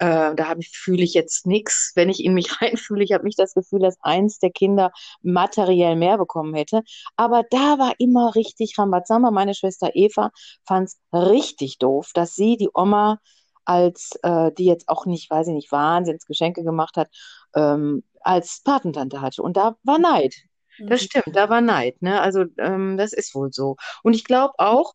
[0.03, 1.93] Äh, da ich, fühle ich jetzt nichts.
[1.95, 4.91] Wenn ich in mich reinfühle, ich habe nicht das Gefühl, dass eins der Kinder
[5.23, 6.83] materiell mehr bekommen hätte.
[7.15, 9.31] Aber da war immer richtig Rambazamba.
[9.31, 10.33] Meine Schwester Eva
[10.67, 13.21] fand es richtig doof, dass sie die Oma
[13.65, 17.09] als, äh, die jetzt auch nicht, weiß ich nicht, Wahnsinnsgeschenke gemacht hat,
[17.55, 19.41] ähm, als Patentante hatte.
[19.43, 20.35] Und da war Neid.
[20.81, 21.05] Das mhm.
[21.05, 22.03] stimmt, da war Neid.
[22.03, 22.21] Ne?
[22.21, 23.77] Also ähm, das ist wohl so.
[24.03, 24.95] Und ich glaube auch,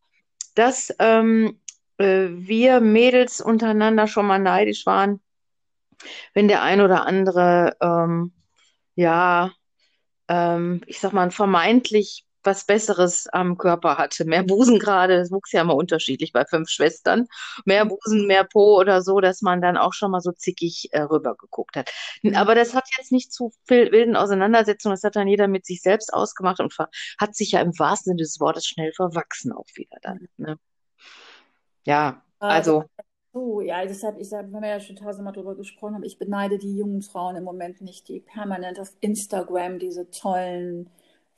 [0.54, 1.58] dass ähm,
[1.98, 5.20] äh, wir Mädels untereinander schon mal neidisch waren,
[6.34, 8.32] wenn der ein oder andere, ähm,
[8.94, 9.52] ja,
[10.28, 14.24] ähm, ich sag mal, vermeintlich was Besseres am Körper hatte.
[14.24, 17.26] Mehr Busen gerade, das wuchs ja immer unterschiedlich bei fünf Schwestern.
[17.64, 21.00] Mehr Busen, mehr Po oder so, dass man dann auch schon mal so zickig äh,
[21.02, 21.92] rübergeguckt hat.
[22.34, 25.82] Aber das hat jetzt nicht zu viel wilden Auseinandersetzungen, das hat dann jeder mit sich
[25.82, 26.74] selbst ausgemacht und
[27.20, 30.28] hat sich ja im wahrsten Sinne des Wortes schnell verwachsen auch wieder dann.
[30.36, 30.58] Ne?
[31.88, 32.84] Ja, also.
[33.32, 36.58] Oh, ja, deshalb, ich sage, wenn wir ja schon tausendmal drüber gesprochen haben, ich beneide
[36.58, 40.90] die jungen Frauen im Moment nicht, die permanent auf Instagram diese tollen,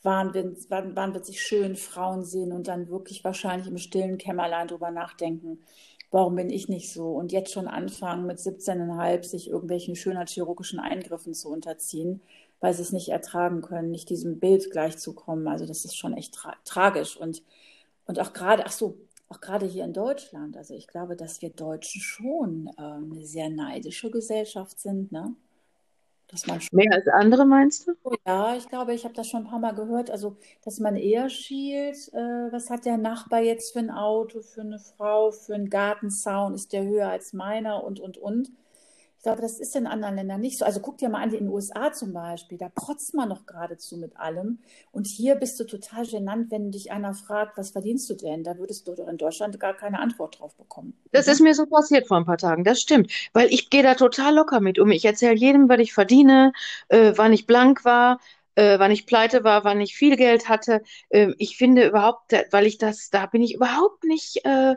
[0.02, 5.62] wahnwitzig, wahnwitzig schönen Frauen sehen und dann wirklich wahrscheinlich im stillen Kämmerlein drüber nachdenken,
[6.10, 7.12] warum bin ich nicht so?
[7.12, 12.22] Und jetzt schon anfangen, mit 17,5 sich irgendwelchen schönheitschirurgischen Eingriffen zu unterziehen,
[12.58, 15.46] weil sie es nicht ertragen können, nicht diesem Bild gleichzukommen.
[15.46, 17.16] Also das ist schon echt tra tragisch.
[17.16, 17.42] Und,
[18.06, 18.96] und auch gerade, ach so,
[19.30, 23.48] auch gerade hier in Deutschland, also ich glaube, dass wir Deutschen schon ähm, eine sehr
[23.48, 25.34] neidische Gesellschaft sind, ne?
[26.26, 27.92] Dass man Mehr als andere meinst du?
[28.04, 30.96] Oh ja, ich glaube, ich habe das schon ein paar Mal gehört, also dass man
[30.96, 35.54] eher schielt, äh, was hat der Nachbar jetzt für ein Auto, für eine Frau, für
[35.54, 38.50] einen Gartenzaun, ist der höher als meiner und, und, und.
[39.20, 40.64] Ich glaube, das ist in anderen Ländern nicht so.
[40.64, 43.98] Also guck dir mal an, in den USA zum Beispiel, da protzt man noch geradezu
[43.98, 44.60] mit allem.
[44.92, 48.44] Und hier bist du total genannt, wenn dich einer fragt, was verdienst du denn?
[48.44, 50.94] Da würdest du doch in Deutschland gar keine Antwort drauf bekommen.
[51.12, 53.12] Das ist mir so passiert vor ein paar Tagen, das stimmt.
[53.34, 54.90] Weil ich gehe da total locker mit um.
[54.90, 56.54] Ich erzähle jedem, was ich verdiene,
[56.88, 58.20] äh, wann ich blank war,
[58.60, 60.82] äh, wann ich pleite war, wann ich viel Geld hatte.
[61.08, 64.74] Äh, ich finde überhaupt, weil ich das, da bin ich überhaupt nicht äh,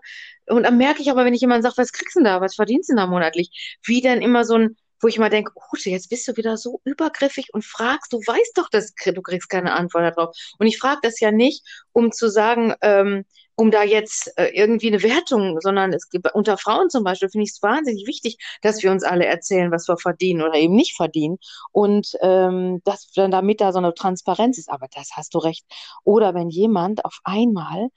[0.47, 2.55] und dann merke ich aber, wenn ich jemand sagt, was kriegst du denn da, was
[2.55, 5.77] verdienst du denn da monatlich, wie dann immer so ein, wo ich mal denke, oh,
[5.77, 9.73] jetzt bist du wieder so übergriffig und fragst, du weißt doch, dass du kriegst keine
[9.73, 10.35] Antwort darauf.
[10.59, 14.87] Und ich frage das ja nicht, um zu sagen, ähm, um da jetzt äh, irgendwie
[14.87, 18.81] eine Wertung, sondern es gibt unter Frauen zum Beispiel finde ich es wahnsinnig wichtig, dass
[18.83, 21.37] wir uns alle erzählen, was wir verdienen oder eben nicht verdienen
[21.71, 24.69] und ähm, dass dann damit da so eine Transparenz ist.
[24.69, 25.65] Aber das hast du recht.
[26.03, 27.89] Oder wenn jemand auf einmal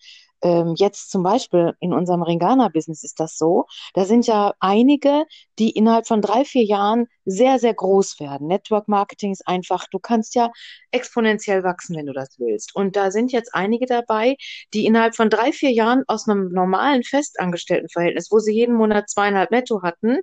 [0.47, 5.25] ähm, jetzt zum Beispiel in unserem Ringana-Business ist das so, da sind ja einige,
[5.59, 8.47] die innerhalb von drei, vier Jahren sehr, sehr groß werden.
[8.47, 10.53] Network Marketing ist einfach, du kannst ja
[10.93, 12.77] exponentiell wachsen, wenn du das willst.
[12.77, 14.37] Und da sind jetzt einige dabei,
[14.73, 19.51] die innerhalb von drei, vier Jahren aus einem normalen Festangestelltenverhältnis, wo sie jeden Monat zweieinhalb
[19.51, 20.19] netto hatten,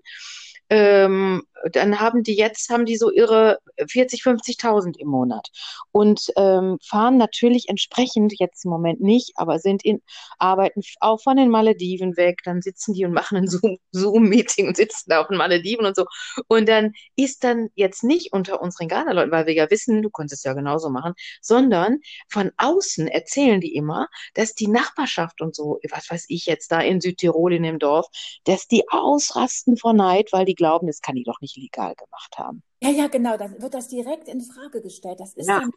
[0.69, 5.49] ähm, dann haben die jetzt, haben die so ihre 40, 50.000 im Monat
[5.91, 10.01] und ähm, fahren natürlich entsprechend, jetzt im Moment nicht, aber sind in,
[10.39, 15.09] arbeiten auch von den Malediven weg, dann sitzen die und machen ein Zoom-Meeting und sitzen
[15.09, 16.05] da auf den Malediven und so.
[16.47, 20.41] Und dann ist dann jetzt nicht unter unseren Ghana-Leuten, weil wir ja wissen, du konntest
[20.41, 21.99] es ja genauso machen, sondern
[22.29, 26.81] von außen erzählen die immer, dass die Nachbarschaft und so, was weiß ich jetzt da
[26.81, 28.07] in Südtirol in dem Dorf,
[28.43, 32.37] dass die ausrasten vor Neid, weil die glauben, das kann die doch nicht legal gemacht
[32.37, 32.63] haben.
[32.81, 33.37] Ja, ja, genau.
[33.37, 35.19] Dann wird das direkt in Frage gestellt.
[35.19, 35.59] Das ist ja.
[35.59, 35.71] dann,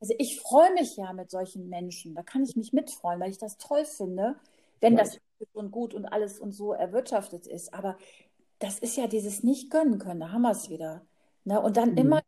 [0.00, 2.14] also ich freue mich ja mit solchen Menschen.
[2.14, 4.36] Da kann ich mich mitfreuen, weil ich das toll finde,
[4.80, 5.00] wenn ja.
[5.00, 5.18] das
[5.52, 7.74] und gut und alles und so erwirtschaftet ist.
[7.74, 7.96] Aber
[8.58, 10.20] das ist ja dieses nicht gönnen können.
[10.20, 11.04] Da haben wir es wieder.
[11.44, 11.60] Ne?
[11.60, 11.98] Und dann mhm.
[11.98, 12.22] immer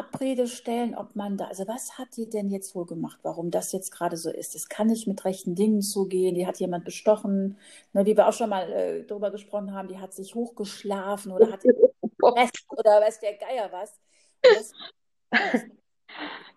[0.00, 3.72] Abrede stellen, ob man da, also was hat die denn jetzt wohl gemacht, warum das
[3.72, 4.54] jetzt gerade so ist?
[4.54, 7.58] Das kann nicht mit rechten Dingen zugehen, die hat jemand bestochen,
[7.92, 11.52] ne, wie wir auch schon mal äh, darüber gesprochen haben, die hat sich hochgeschlafen oder
[11.52, 11.62] hat
[12.22, 13.98] oder weiß der Geier was.
[14.42, 14.72] Das,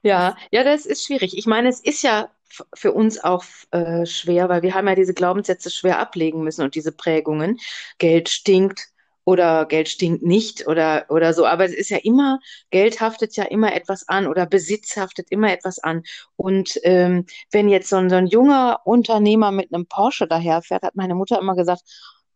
[0.03, 1.37] Ja, ja, das ist schwierig.
[1.37, 2.29] Ich meine, es ist ja
[2.73, 6.75] für uns auch äh, schwer, weil wir haben ja diese Glaubenssätze schwer ablegen müssen und
[6.75, 7.57] diese Prägungen.
[7.99, 8.92] Geld stinkt
[9.25, 11.45] oder Geld stinkt nicht oder, oder so.
[11.45, 15.51] Aber es ist ja immer, Geld haftet ja immer etwas an oder Besitz haftet immer
[15.51, 16.03] etwas an.
[16.35, 20.95] Und ähm, wenn jetzt so ein, so ein junger Unternehmer mit einem Porsche daherfährt, hat
[20.95, 21.83] meine Mutter immer gesagt,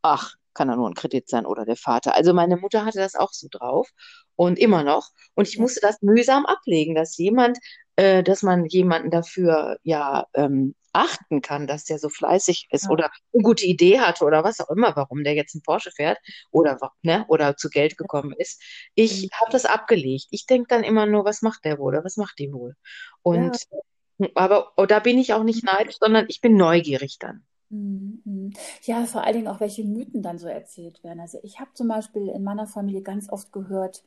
[0.01, 2.15] ach, kann ja nur ein Kredit sein oder der Vater.
[2.15, 3.89] Also meine Mutter hatte das auch so drauf
[4.35, 5.09] und immer noch.
[5.35, 7.59] Und ich musste das mühsam ablegen, dass jemand,
[7.97, 12.89] äh, dass man jemanden dafür ja ähm, achten kann, dass der so fleißig ist ja,
[12.89, 16.17] oder eine gute Idee hatte oder was auch immer, warum der jetzt einen Porsche fährt
[16.51, 18.61] oder ne, oder zu Geld gekommen ist.
[18.95, 20.27] Ich ja, habe das abgelegt.
[20.31, 22.75] Ich denke dann immer nur, was macht der wohl oder was macht die wohl?
[23.25, 23.31] ja.
[23.31, 23.57] Und
[24.33, 27.43] aber oh, da bin ich auch nicht neidisch, sondern ich bin neugierig dann.
[27.69, 28.53] Mhm, mhm.
[28.83, 31.19] Ja, vor allen Dingen auch, welche Mythen dann so erzählt werden.
[31.19, 34.03] Also ich habe zum Beispiel in meiner Familie ganz oft gehört,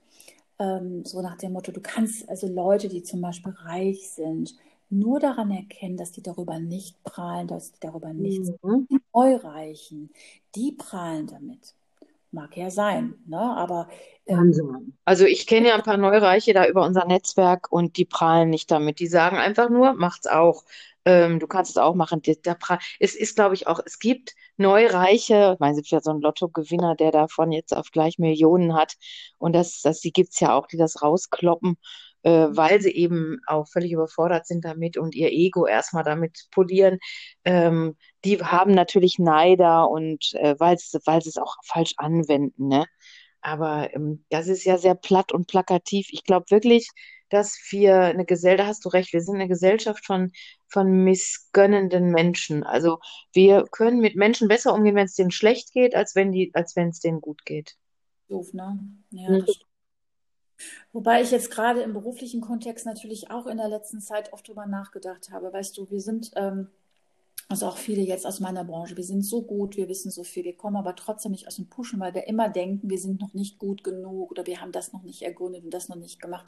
[0.60, 4.54] ähm, so nach dem Motto, du kannst also Leute, die zum Beispiel reich sind,
[4.90, 8.50] nur daran erkennen, dass die darüber nicht prahlen, dass die darüber nichts.
[8.62, 8.86] Mhm.
[8.90, 10.10] Die Neureichen,
[10.54, 11.74] die prahlen damit.
[12.32, 13.38] Mag ja sein, ne?
[13.38, 13.88] Aber
[14.26, 14.96] ähm, Wahnsinn.
[15.04, 18.70] Also ich kenne ja ein paar Neureiche da über unser Netzwerk und die prahlen nicht
[18.70, 19.00] damit.
[19.00, 20.64] Die sagen einfach nur, macht's auch.
[21.04, 22.22] Ähm, du kannst es auch machen.
[22.42, 22.56] Da
[23.00, 26.20] es ist, glaube ich, auch, es gibt Neureiche, ich meine, es gibt ja so einen
[26.20, 28.94] Lottogewinner, der davon jetzt auf gleich Millionen hat.
[29.38, 31.78] Und das, das, die gibt's ja auch, die das rauskloppen,
[32.22, 36.98] äh, weil sie eben auch völlig überfordert sind damit und ihr Ego erstmal damit polieren.
[37.44, 42.86] Ähm, die haben natürlich Neider und äh, weil sie, es auch falsch anwenden, ne?
[43.42, 46.08] Aber ähm, das ist ja sehr platt und plakativ.
[46.10, 46.88] Ich glaube wirklich,
[47.30, 50.32] dass wir eine Gesellschaft, da hast du recht, wir sind eine Gesellschaft von,
[50.68, 52.64] von missgönnenden Menschen.
[52.64, 52.98] Also
[53.32, 56.76] wir können mit Menschen besser umgehen, wenn es denen schlecht geht, als wenn die, als
[56.76, 57.76] wenn es denen gut geht.
[58.28, 58.78] doof, ne?
[59.10, 59.69] Ja, das stimmt.
[60.92, 64.66] Wobei ich jetzt gerade im beruflichen Kontext natürlich auch in der letzten Zeit oft drüber
[64.66, 65.52] nachgedacht habe.
[65.52, 66.68] Weißt du, wir sind, ähm,
[67.48, 70.44] also auch viele jetzt aus meiner Branche, wir sind so gut, wir wissen so viel,
[70.44, 73.34] wir kommen aber trotzdem nicht aus dem Pushen, weil wir immer denken, wir sind noch
[73.34, 76.46] nicht gut genug oder wir haben das noch nicht ergründet und das noch nicht gemacht.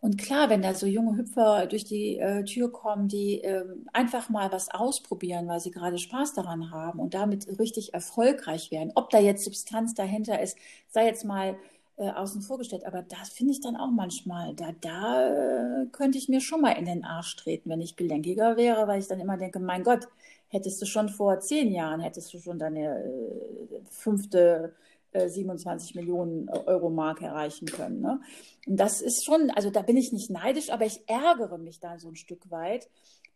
[0.00, 4.30] Und klar, wenn da so junge Hüpfer durch die äh, Tür kommen, die ähm, einfach
[4.30, 9.10] mal was ausprobieren, weil sie gerade Spaß daran haben und damit richtig erfolgreich werden, ob
[9.10, 10.56] da jetzt Substanz dahinter ist,
[10.88, 11.58] sei jetzt mal
[12.00, 12.86] äh, außen vor gestellt.
[12.86, 16.72] Aber das finde ich dann auch manchmal, da, da äh, könnte ich mir schon mal
[16.72, 20.08] in den Arsch treten, wenn ich gelenkiger wäre, weil ich dann immer denke, mein Gott,
[20.48, 24.74] hättest du schon vor zehn Jahren, hättest du schon deine äh, fünfte
[25.12, 28.00] äh, 27 Millionen Euro Mark erreichen können.
[28.00, 28.20] Ne?
[28.66, 31.98] Und das ist schon, also da bin ich nicht neidisch, aber ich ärgere mich da
[31.98, 32.88] so ein Stück weit,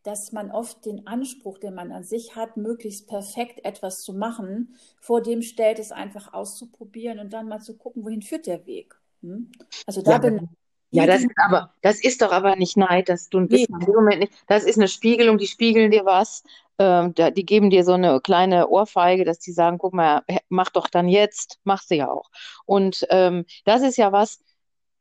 [0.05, 4.77] dass man oft den Anspruch, den man an sich hat, möglichst perfekt etwas zu machen,
[5.01, 8.95] vor dem stellt, es einfach auszuprobieren und dann mal zu gucken, wohin führt der Weg.
[9.23, 9.51] Hm?
[9.87, 10.49] Also da Ja, bin
[10.91, 13.81] Ja, das ist aber, das ist doch aber nicht Neid, dass du bist nee, in
[13.81, 14.33] dem Moment nicht.
[14.49, 16.45] Das ist eine Spiegelung, die spiegeln dir was.
[16.79, 20.71] Ähm, da, die geben dir so eine kleine Ohrfeige, dass die sagen, guck mal, mach
[20.71, 22.31] doch dann jetzt, machst du ja auch.
[22.67, 24.41] Und ähm, das ist ja was,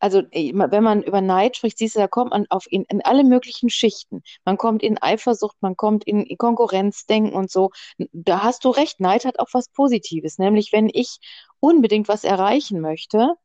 [0.04, 3.24] also wenn man über Neid spricht, siehst du, da kommt man auf in, in alle
[3.24, 4.22] möglichen Schichten.
[4.44, 7.72] Man kommt in Eifersucht, man kommt in Konkurrenzdenken und so.
[8.12, 11.20] Da hast du recht, Neid hat auch was Positives, nämlich wenn ich
[11.62, 13.36] unbedingt was erreichen möchte,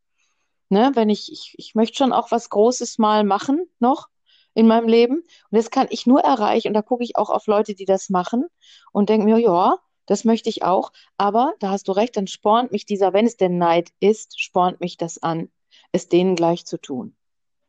[0.70, 4.08] Ne, wenn ich, ich, ich möchte schon auch was Großes mal machen noch
[4.52, 5.20] in meinem Leben.
[5.20, 6.68] Und das kann ich nur erreichen.
[6.68, 8.46] Und da gucke ich auch auf Leute, die das machen
[8.92, 10.92] und denke mir, ja, das möchte ich auch.
[11.16, 14.80] Aber da hast du recht, dann spornt mich dieser, wenn es denn Neid ist, spornt
[14.80, 15.50] mich das an,
[15.92, 17.14] es denen gleich zu tun.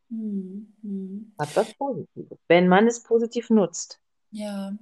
[0.09, 1.33] hm, hm.
[1.39, 3.99] Hat was Positives, wenn man es positiv nutzt.
[4.31, 4.73] Ja,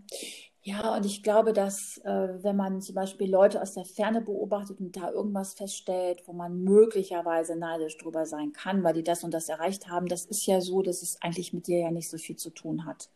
[0.67, 4.82] ja, und ich glaube, dass äh, wenn man zum Beispiel Leute aus der Ferne beobachtet
[4.82, 9.34] und da irgendwas feststellt, wo man möglicherweise neidisch drüber sein kann, weil die das und
[9.34, 12.17] das erreicht haben, das ist ja so, dass es eigentlich mit dir ja nicht so
[12.17, 13.10] viel zu tun hat.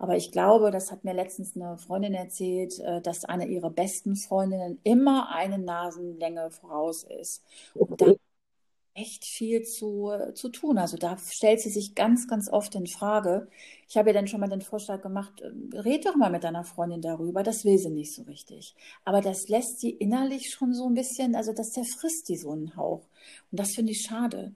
[0.00, 4.16] Aber ich glaube, das hat mir letztens eine Freundin erzählt, äh, dass eine ihrer besten
[4.16, 7.44] Freundinnen immer eine Nasenlänge voraus ist.
[7.74, 8.14] Und da
[8.96, 10.78] echt viel zu, zu tun.
[10.78, 13.48] Also da stellt sie sich ganz, ganz oft in Frage.
[13.88, 16.64] Ich habe ihr dann schon mal den Vorschlag gemacht, äh, red doch mal mit deiner
[16.64, 17.42] Freundin darüber.
[17.42, 18.74] Das will sie nicht so richtig.
[19.04, 22.74] Aber das lässt sie innerlich schon so ein bisschen, also das zerfrisst die so einen
[22.76, 23.02] Hauch.
[23.50, 24.54] Und das finde ich schade.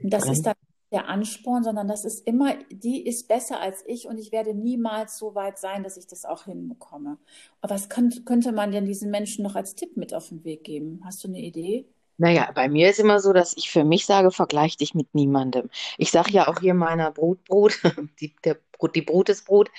[0.00, 0.54] Und das ist dann
[0.92, 5.18] der Ansporn, sondern das ist immer, die ist besser als ich und ich werde niemals
[5.18, 7.18] so weit sein, dass ich das auch hinbekomme.
[7.60, 10.64] Aber was könnte, könnte man denn diesen Menschen noch als Tipp mit auf den Weg
[10.64, 11.00] geben?
[11.04, 11.86] Hast du eine Idee?
[12.20, 15.70] Naja, bei mir ist immer so, dass ich für mich sage, vergleich dich mit niemandem.
[15.96, 17.80] Ich sage ja auch hier meiner Brut, Brut,
[18.20, 19.70] die, der Brut, die Brut ist Brut,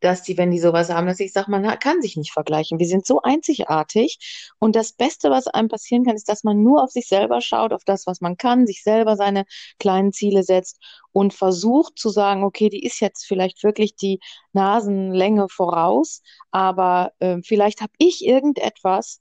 [0.00, 2.78] dass die, wenn die sowas haben, dass ich sage, man kann sich nicht vergleichen.
[2.78, 4.54] Wir sind so einzigartig.
[4.58, 7.74] Und das Beste, was einem passieren kann, ist, dass man nur auf sich selber schaut,
[7.74, 9.44] auf das, was man kann, sich selber seine
[9.78, 10.78] kleinen Ziele setzt
[11.12, 14.20] und versucht zu sagen, okay, die ist jetzt vielleicht wirklich die
[14.54, 19.20] Nasenlänge voraus, aber äh, vielleicht habe ich irgendetwas,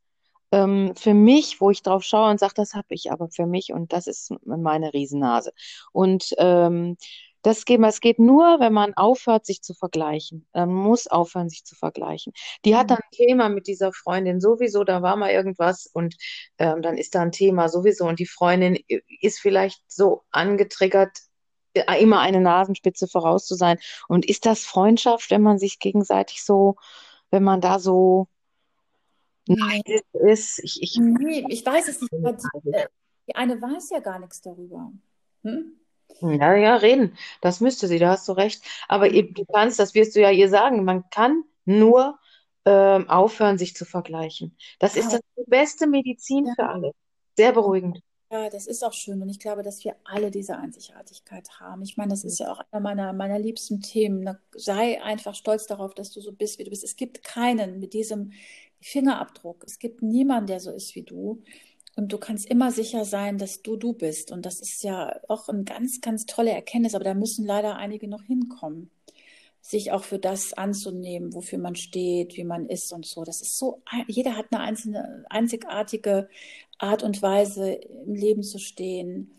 [0.52, 3.72] ähm, für mich, wo ich drauf schaue und sage, das habe ich aber für mich
[3.72, 5.52] und das ist meine Riesennase.
[5.92, 6.98] Und ähm,
[7.42, 10.46] das geht, es geht nur, wenn man aufhört, sich zu vergleichen.
[10.54, 12.34] Man muss aufhören, sich zu vergleichen.
[12.66, 12.90] Die hat mhm.
[12.90, 16.16] dann ein Thema mit dieser Freundin sowieso, da war mal irgendwas und
[16.58, 18.78] ähm, dann ist da ein Thema sowieso und die Freundin
[19.22, 21.18] ist vielleicht so angetriggert,
[21.74, 23.78] äh, immer eine Nasenspitze voraus zu sein.
[24.08, 26.76] Und ist das Freundschaft, wenn man sich gegenseitig so,
[27.32, 28.28] wenn man da so
[29.50, 29.82] Nein,
[30.14, 32.14] ist, ich, ich, nee, ich weiß es nicht.
[32.14, 32.88] Die, äh,
[33.28, 34.92] die eine weiß ja gar nichts darüber.
[35.44, 35.74] Hm?
[36.22, 37.18] Ja, ja, reden.
[37.42, 38.64] Das müsste sie, da hast du recht.
[38.88, 42.20] Aber eben, du kannst, das wirst du ja ihr sagen, man kann nur
[42.66, 44.56] ähm, aufhören, sich zu vergleichen.
[44.78, 45.02] Das ja.
[45.02, 46.54] ist das die beste Medizin ja.
[46.56, 46.92] für alle.
[47.36, 48.02] Sehr beruhigend.
[48.32, 49.22] Ja, das ist auch schön.
[49.24, 51.82] Und ich glaube, dass wir alle diese Einzigartigkeit haben.
[51.82, 54.38] Ich meine, das ist ja auch einer meiner, meiner liebsten Themen.
[54.56, 56.84] Sei einfach stolz darauf, dass du so bist, wie du bist.
[56.84, 58.34] Es gibt keinen mit diesem
[58.82, 59.64] Fingerabdruck.
[59.66, 61.42] Es gibt niemanden, der so ist wie du.
[61.96, 64.32] Und du kannst immer sicher sein, dass du du bist.
[64.32, 66.94] Und das ist ja auch eine ganz, ganz tolle Erkenntnis.
[66.94, 68.92] Aber da müssen leider einige noch hinkommen,
[69.62, 73.24] sich auch für das anzunehmen, wofür man steht, wie man ist und so.
[73.24, 76.30] Das ist so, jeder hat eine einzelne, einzigartige
[76.78, 79.32] Art und Weise, im Leben zu stehen,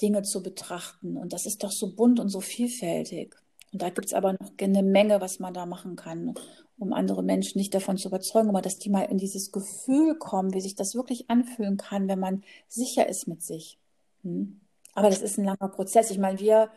[0.00, 1.16] Dinge zu betrachten.
[1.16, 3.34] Und das ist doch so bunt und so vielfältig.
[3.72, 6.34] Und da gibt es aber noch eine Menge, was man da machen kann
[6.78, 10.52] um andere Menschen nicht davon zu überzeugen, aber dass die mal in dieses Gefühl kommen,
[10.52, 13.78] wie sich das wirklich anfühlen kann, wenn man sicher ist mit sich.
[14.22, 14.60] Hm?
[14.94, 16.10] Aber das ist ein langer Prozess.
[16.10, 16.70] Ich meine, wir,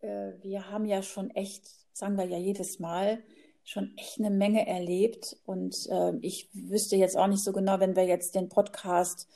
[0.00, 1.64] äh, wir haben ja schon echt,
[1.96, 3.22] sagen wir ja jedes Mal,
[3.64, 5.36] schon echt eine Menge erlebt.
[5.46, 9.26] Und äh, ich wüsste jetzt auch nicht so genau, wenn wir jetzt den Podcast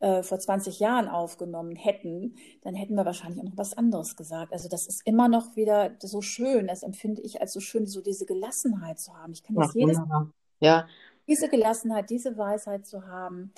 [0.00, 4.52] äh, vor 20 Jahren aufgenommen hätten, dann hätten wir wahrscheinlich auch noch was anderes gesagt.
[4.52, 8.02] Also das ist immer noch wieder so schön, das empfinde ich als so schön, so
[8.02, 9.32] diese Gelassenheit zu haben.
[9.32, 10.28] Ich kann das ja, jedes Mal,
[10.60, 10.86] ja.
[11.26, 13.52] diese Gelassenheit, diese Weisheit zu haben,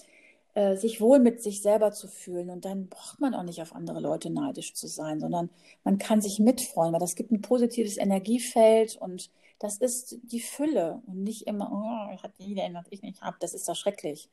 [0.55, 2.51] äh, sich wohl mit sich selber zu fühlen.
[2.51, 5.51] Und dann braucht man auch nicht auf andere Leute neidisch zu sein, sondern
[5.85, 11.01] man kann sich mitfreuen, weil das gibt ein positives Energiefeld und das ist die Fülle
[11.07, 13.37] und nicht immer, oh, hat jeder, was ich nicht habe.
[13.41, 14.29] Das ist doch schrecklich.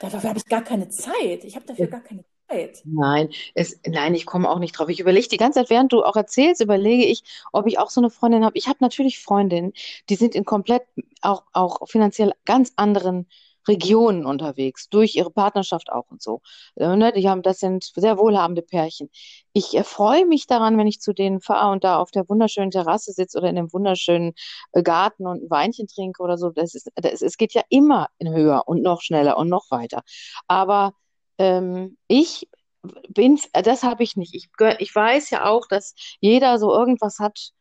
[0.00, 1.44] Dafür habe ich gar keine Zeit.
[1.44, 2.80] Ich habe dafür gar keine Zeit.
[2.84, 4.88] Nein, es, nein, ich komme auch nicht drauf.
[4.88, 8.00] Ich überlege die ganze Zeit, während du auch erzählst, überlege ich, ob ich auch so
[8.00, 8.56] eine Freundin habe.
[8.56, 9.72] Ich habe natürlich Freundinnen,
[10.08, 10.82] die sind in komplett
[11.20, 13.26] auch, auch finanziell ganz anderen
[13.68, 16.40] Regionen unterwegs, durch ihre Partnerschaft auch und so.
[16.76, 19.10] Äh, ne, die haben, das sind sehr wohlhabende Pärchen.
[19.52, 23.12] Ich erfreue mich daran, wenn ich zu denen fahre und da auf der wunderschönen Terrasse
[23.12, 24.34] sitze oder in einem wunderschönen
[24.72, 26.50] äh, Garten und ein Weinchen trinke oder so.
[26.50, 30.02] Das ist, das, es geht ja immer höher und noch schneller und noch weiter.
[30.46, 30.92] Aber
[31.38, 32.48] ähm, ich
[33.08, 34.34] bin, das habe ich nicht.
[34.34, 37.52] Ich, ich weiß ja auch, dass jeder so irgendwas hat,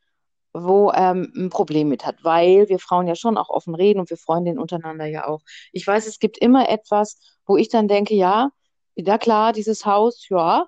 [0.54, 4.10] wo ähm, ein Problem mit hat, weil wir Frauen ja schon auch offen reden und
[4.10, 5.42] wir Freundinnen untereinander ja auch.
[5.72, 8.50] Ich weiß, es gibt immer etwas, wo ich dann denke, ja,
[8.96, 10.68] ja klar, dieses Haus, ja,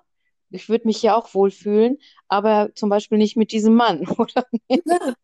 [0.50, 4.44] ich würde mich ja auch wohlfühlen, aber zum Beispiel nicht mit diesem Mann, oder?
[4.68, 5.14] Ja.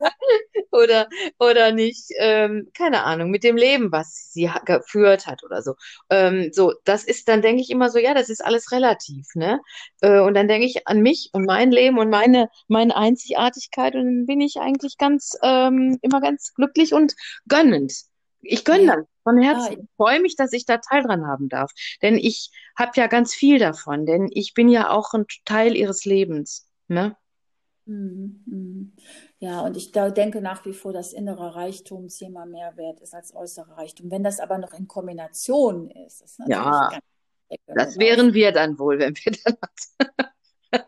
[0.70, 5.74] oder, oder nicht, ähm, keine Ahnung, mit dem Leben, was sie geführt hat oder so.
[6.10, 9.60] Ähm, so, das ist, dann denke ich immer so, ja, das ist alles relativ, ne?
[10.00, 14.04] Äh, und dann denke ich an mich und mein Leben und meine, meine Einzigartigkeit und
[14.04, 17.14] dann bin ich eigentlich ganz, ähm, immer ganz glücklich und
[17.48, 17.92] gönnend.
[18.42, 19.72] Ich gönne dann von Herzen.
[19.72, 19.78] Ja.
[19.80, 21.72] Ich freue mich, dass ich da Teil dran haben darf.
[22.02, 26.04] Denn ich habe ja ganz viel davon, denn ich bin ja auch ein Teil ihres
[26.04, 26.68] Lebens.
[26.88, 27.16] Ne?
[27.86, 28.92] Mhm, mhm.
[29.38, 33.14] Ja, und ich da denke nach wie vor, dass innere Reichtum zehnmal mehr wert ist
[33.14, 34.10] als äußere Reichtum.
[34.10, 36.98] Wenn das aber noch in Kombination ist, ist natürlich ja,
[37.66, 40.82] das wären wir dann wohl, wenn wir dann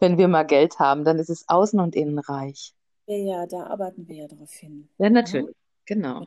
[0.00, 2.74] wenn wir mal Geld haben, dann ist es außen und innen reich.
[3.06, 4.88] Ja, ja, da arbeiten wir ja darauf hin.
[4.98, 5.82] Ja, natürlich, ja.
[5.86, 6.26] genau.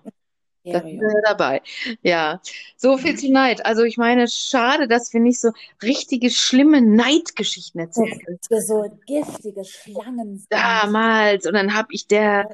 [0.74, 1.62] Sind wir dabei.
[2.02, 2.42] Ja,
[2.76, 3.66] so viel zu Neid.
[3.66, 5.52] Also ich meine, schade, dass wir nicht so
[5.84, 8.40] richtige schlimme Neidgeschichten erzählen können.
[8.62, 10.44] So giftige Schlangen.
[10.50, 11.46] Damals.
[11.46, 12.50] Und dann habe ich der,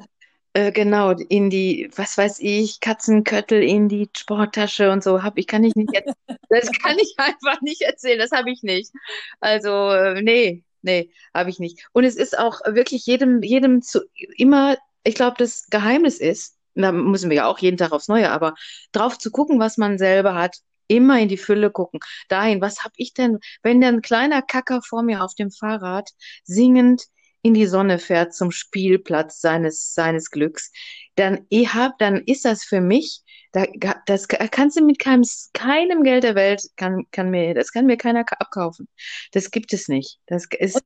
[0.52, 5.22] äh, genau, in die, was weiß ich, Katzenköttel in die Sporttasche und so.
[5.22, 6.14] Hab ich, kann ich nicht jetzt,
[6.50, 8.18] das kann ich einfach nicht erzählen.
[8.18, 8.92] Das habe ich nicht.
[9.40, 11.86] Also, äh, nee, nee, habe ich nicht.
[11.92, 14.00] Und es ist auch wirklich jedem, jedem zu,
[14.36, 18.30] immer, ich glaube, das Geheimnis ist, da müssen wir ja auch jeden Tag aufs Neue,
[18.30, 18.54] aber
[18.92, 20.58] drauf zu gucken, was man selber hat,
[20.88, 22.00] Immer in die Fülle gucken.
[22.28, 26.10] Dahin, was hab ich denn, wenn da ein kleiner Kacker vor mir auf dem Fahrrad
[26.44, 27.04] singend
[27.40, 30.70] in die Sonne fährt zum Spielplatz seines, seines Glücks,
[31.14, 33.64] dann, ich hab, dann ist das für mich, da,
[34.06, 37.96] das kannst du mit keinem, keinem Geld der Welt, kann, kann mir, das kann mir
[37.96, 38.88] keiner abkaufen.
[39.32, 40.18] Das gibt es nicht.
[40.26, 40.82] Das ist,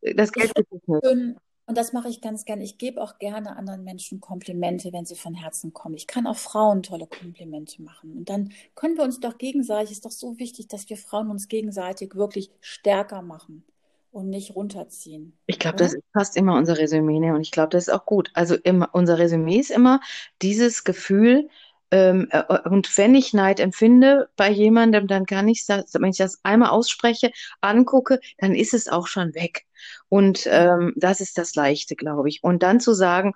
[0.00, 1.36] das Geld gibt es nicht.
[1.68, 2.62] Und das mache ich ganz gern.
[2.62, 5.96] Ich gebe auch gerne anderen Menschen Komplimente, wenn sie von Herzen kommen.
[5.96, 8.16] Ich kann auch Frauen tolle Komplimente machen.
[8.16, 11.46] Und dann können wir uns doch gegenseitig, ist doch so wichtig, dass wir Frauen uns
[11.48, 13.64] gegenseitig wirklich stärker machen
[14.12, 15.36] und nicht runterziehen.
[15.44, 17.18] Ich glaube, das fast immer unser Resümee.
[17.18, 17.34] Ne?
[17.34, 18.30] Und ich glaube, das ist auch gut.
[18.32, 20.00] Also immer, unser Resümee ist immer
[20.40, 21.50] dieses Gefühl,
[21.90, 26.18] ähm, äh, und wenn ich Neid empfinde bei jemandem, dann kann ich das, wenn ich
[26.18, 29.66] das einmal ausspreche, angucke, dann ist es auch schon weg.
[30.08, 32.42] Und ähm, das ist das Leichte, glaube ich.
[32.42, 33.34] Und dann zu sagen,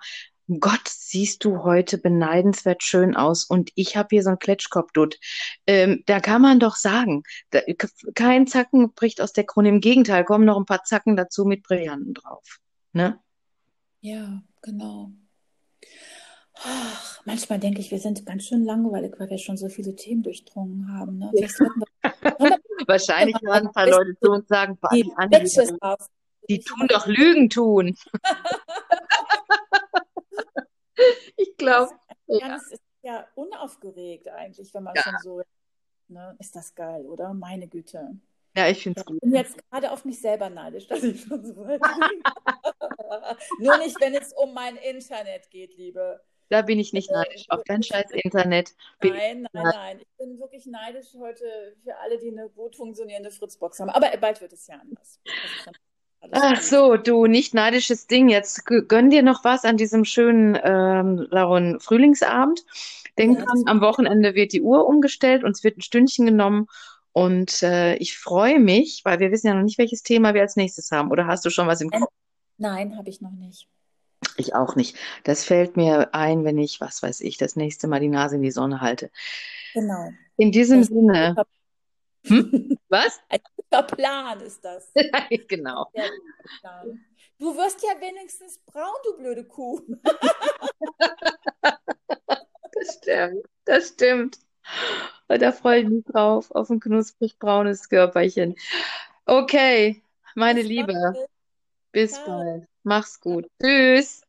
[0.59, 5.17] Gott, siehst du heute beneidenswert schön aus und ich habe hier so einen Kletschkopfdutt.
[5.67, 7.61] Ähm, da kann man doch sagen, da,
[8.13, 9.69] kein Zacken bricht aus der Krone.
[9.69, 12.59] Im Gegenteil, kommen noch ein paar Zacken dazu mit Brillanten drauf.
[12.91, 13.19] Ne?
[14.01, 15.11] Ja, genau.
[16.55, 20.23] Ach, manchmal denke ich, wir sind ganz schön langweilig, weil wir schon so viele Themen
[20.23, 21.19] durchdrungen haben.
[21.19, 21.31] Ne?
[22.39, 22.57] Ja.
[22.87, 25.09] Wahrscheinlich werden ein paar Leute zu uns sagen, die,
[26.49, 27.95] die tun doch Lügen tun.
[31.37, 31.91] ich glaube.
[32.27, 32.55] Ja.
[32.55, 35.03] ist ja unaufgeregt eigentlich, wenn man ja.
[35.03, 35.41] schon so.
[36.07, 36.35] Ne?
[36.39, 37.33] Ist das geil, oder?
[37.33, 38.17] Meine Güte.
[38.55, 39.15] Ja, ich finde es gut.
[39.15, 42.23] Ich bin jetzt gerade auf mich selber neidisch, dass ich schon so weit bin.
[43.65, 46.21] Nur nicht, wenn es um mein Internet geht, Liebe.
[46.49, 47.45] Da bin ich nicht neidisch.
[47.49, 48.75] Auf dein scheiß Internet.
[48.99, 49.99] Bin nein, nein, nein.
[50.01, 53.89] Ich bin wirklich neidisch heute für alle, die eine gut funktionierende Fritzbox haben.
[53.89, 55.19] Aber bald wird es ja anders.
[56.31, 58.29] Ach so, du nicht neidisches Ding.
[58.29, 62.65] Jetzt gönn dir noch was an diesem schönen ähm, Laron Frühlingsabend.
[63.17, 66.67] Denk ja, dran, am Wochenende wird die Uhr umgestellt und es wird ein Stündchen genommen.
[67.11, 70.55] Und äh, ich freue mich, weil wir wissen ja noch nicht, welches Thema wir als
[70.55, 71.11] nächstes haben.
[71.11, 72.11] Oder hast du schon was im Kopf?
[72.57, 73.67] Nein, habe ich noch nicht.
[74.37, 74.95] Ich auch nicht.
[75.23, 78.41] Das fällt mir ein, wenn ich, was weiß ich, das nächste Mal die Nase in
[78.41, 79.11] die Sonne halte.
[79.73, 80.11] Genau.
[80.37, 81.35] In diesem das Sinne.
[82.25, 82.77] Hm?
[82.89, 83.19] Was?
[83.73, 84.91] Guter Plan ist das.
[85.47, 85.91] genau.
[87.39, 89.81] Du wirst ja wenigstens braun, du blöde Kuh.
[92.71, 93.45] das stimmt.
[93.65, 94.37] Das stimmt.
[95.27, 98.55] Und da freue ich mich drauf, auf ein knusprig braunes Körperchen.
[99.25, 100.03] Okay,
[100.35, 101.27] meine Liebe.
[101.91, 102.67] Bis bald.
[102.83, 103.47] Mach's gut.
[103.61, 104.21] Tschüss.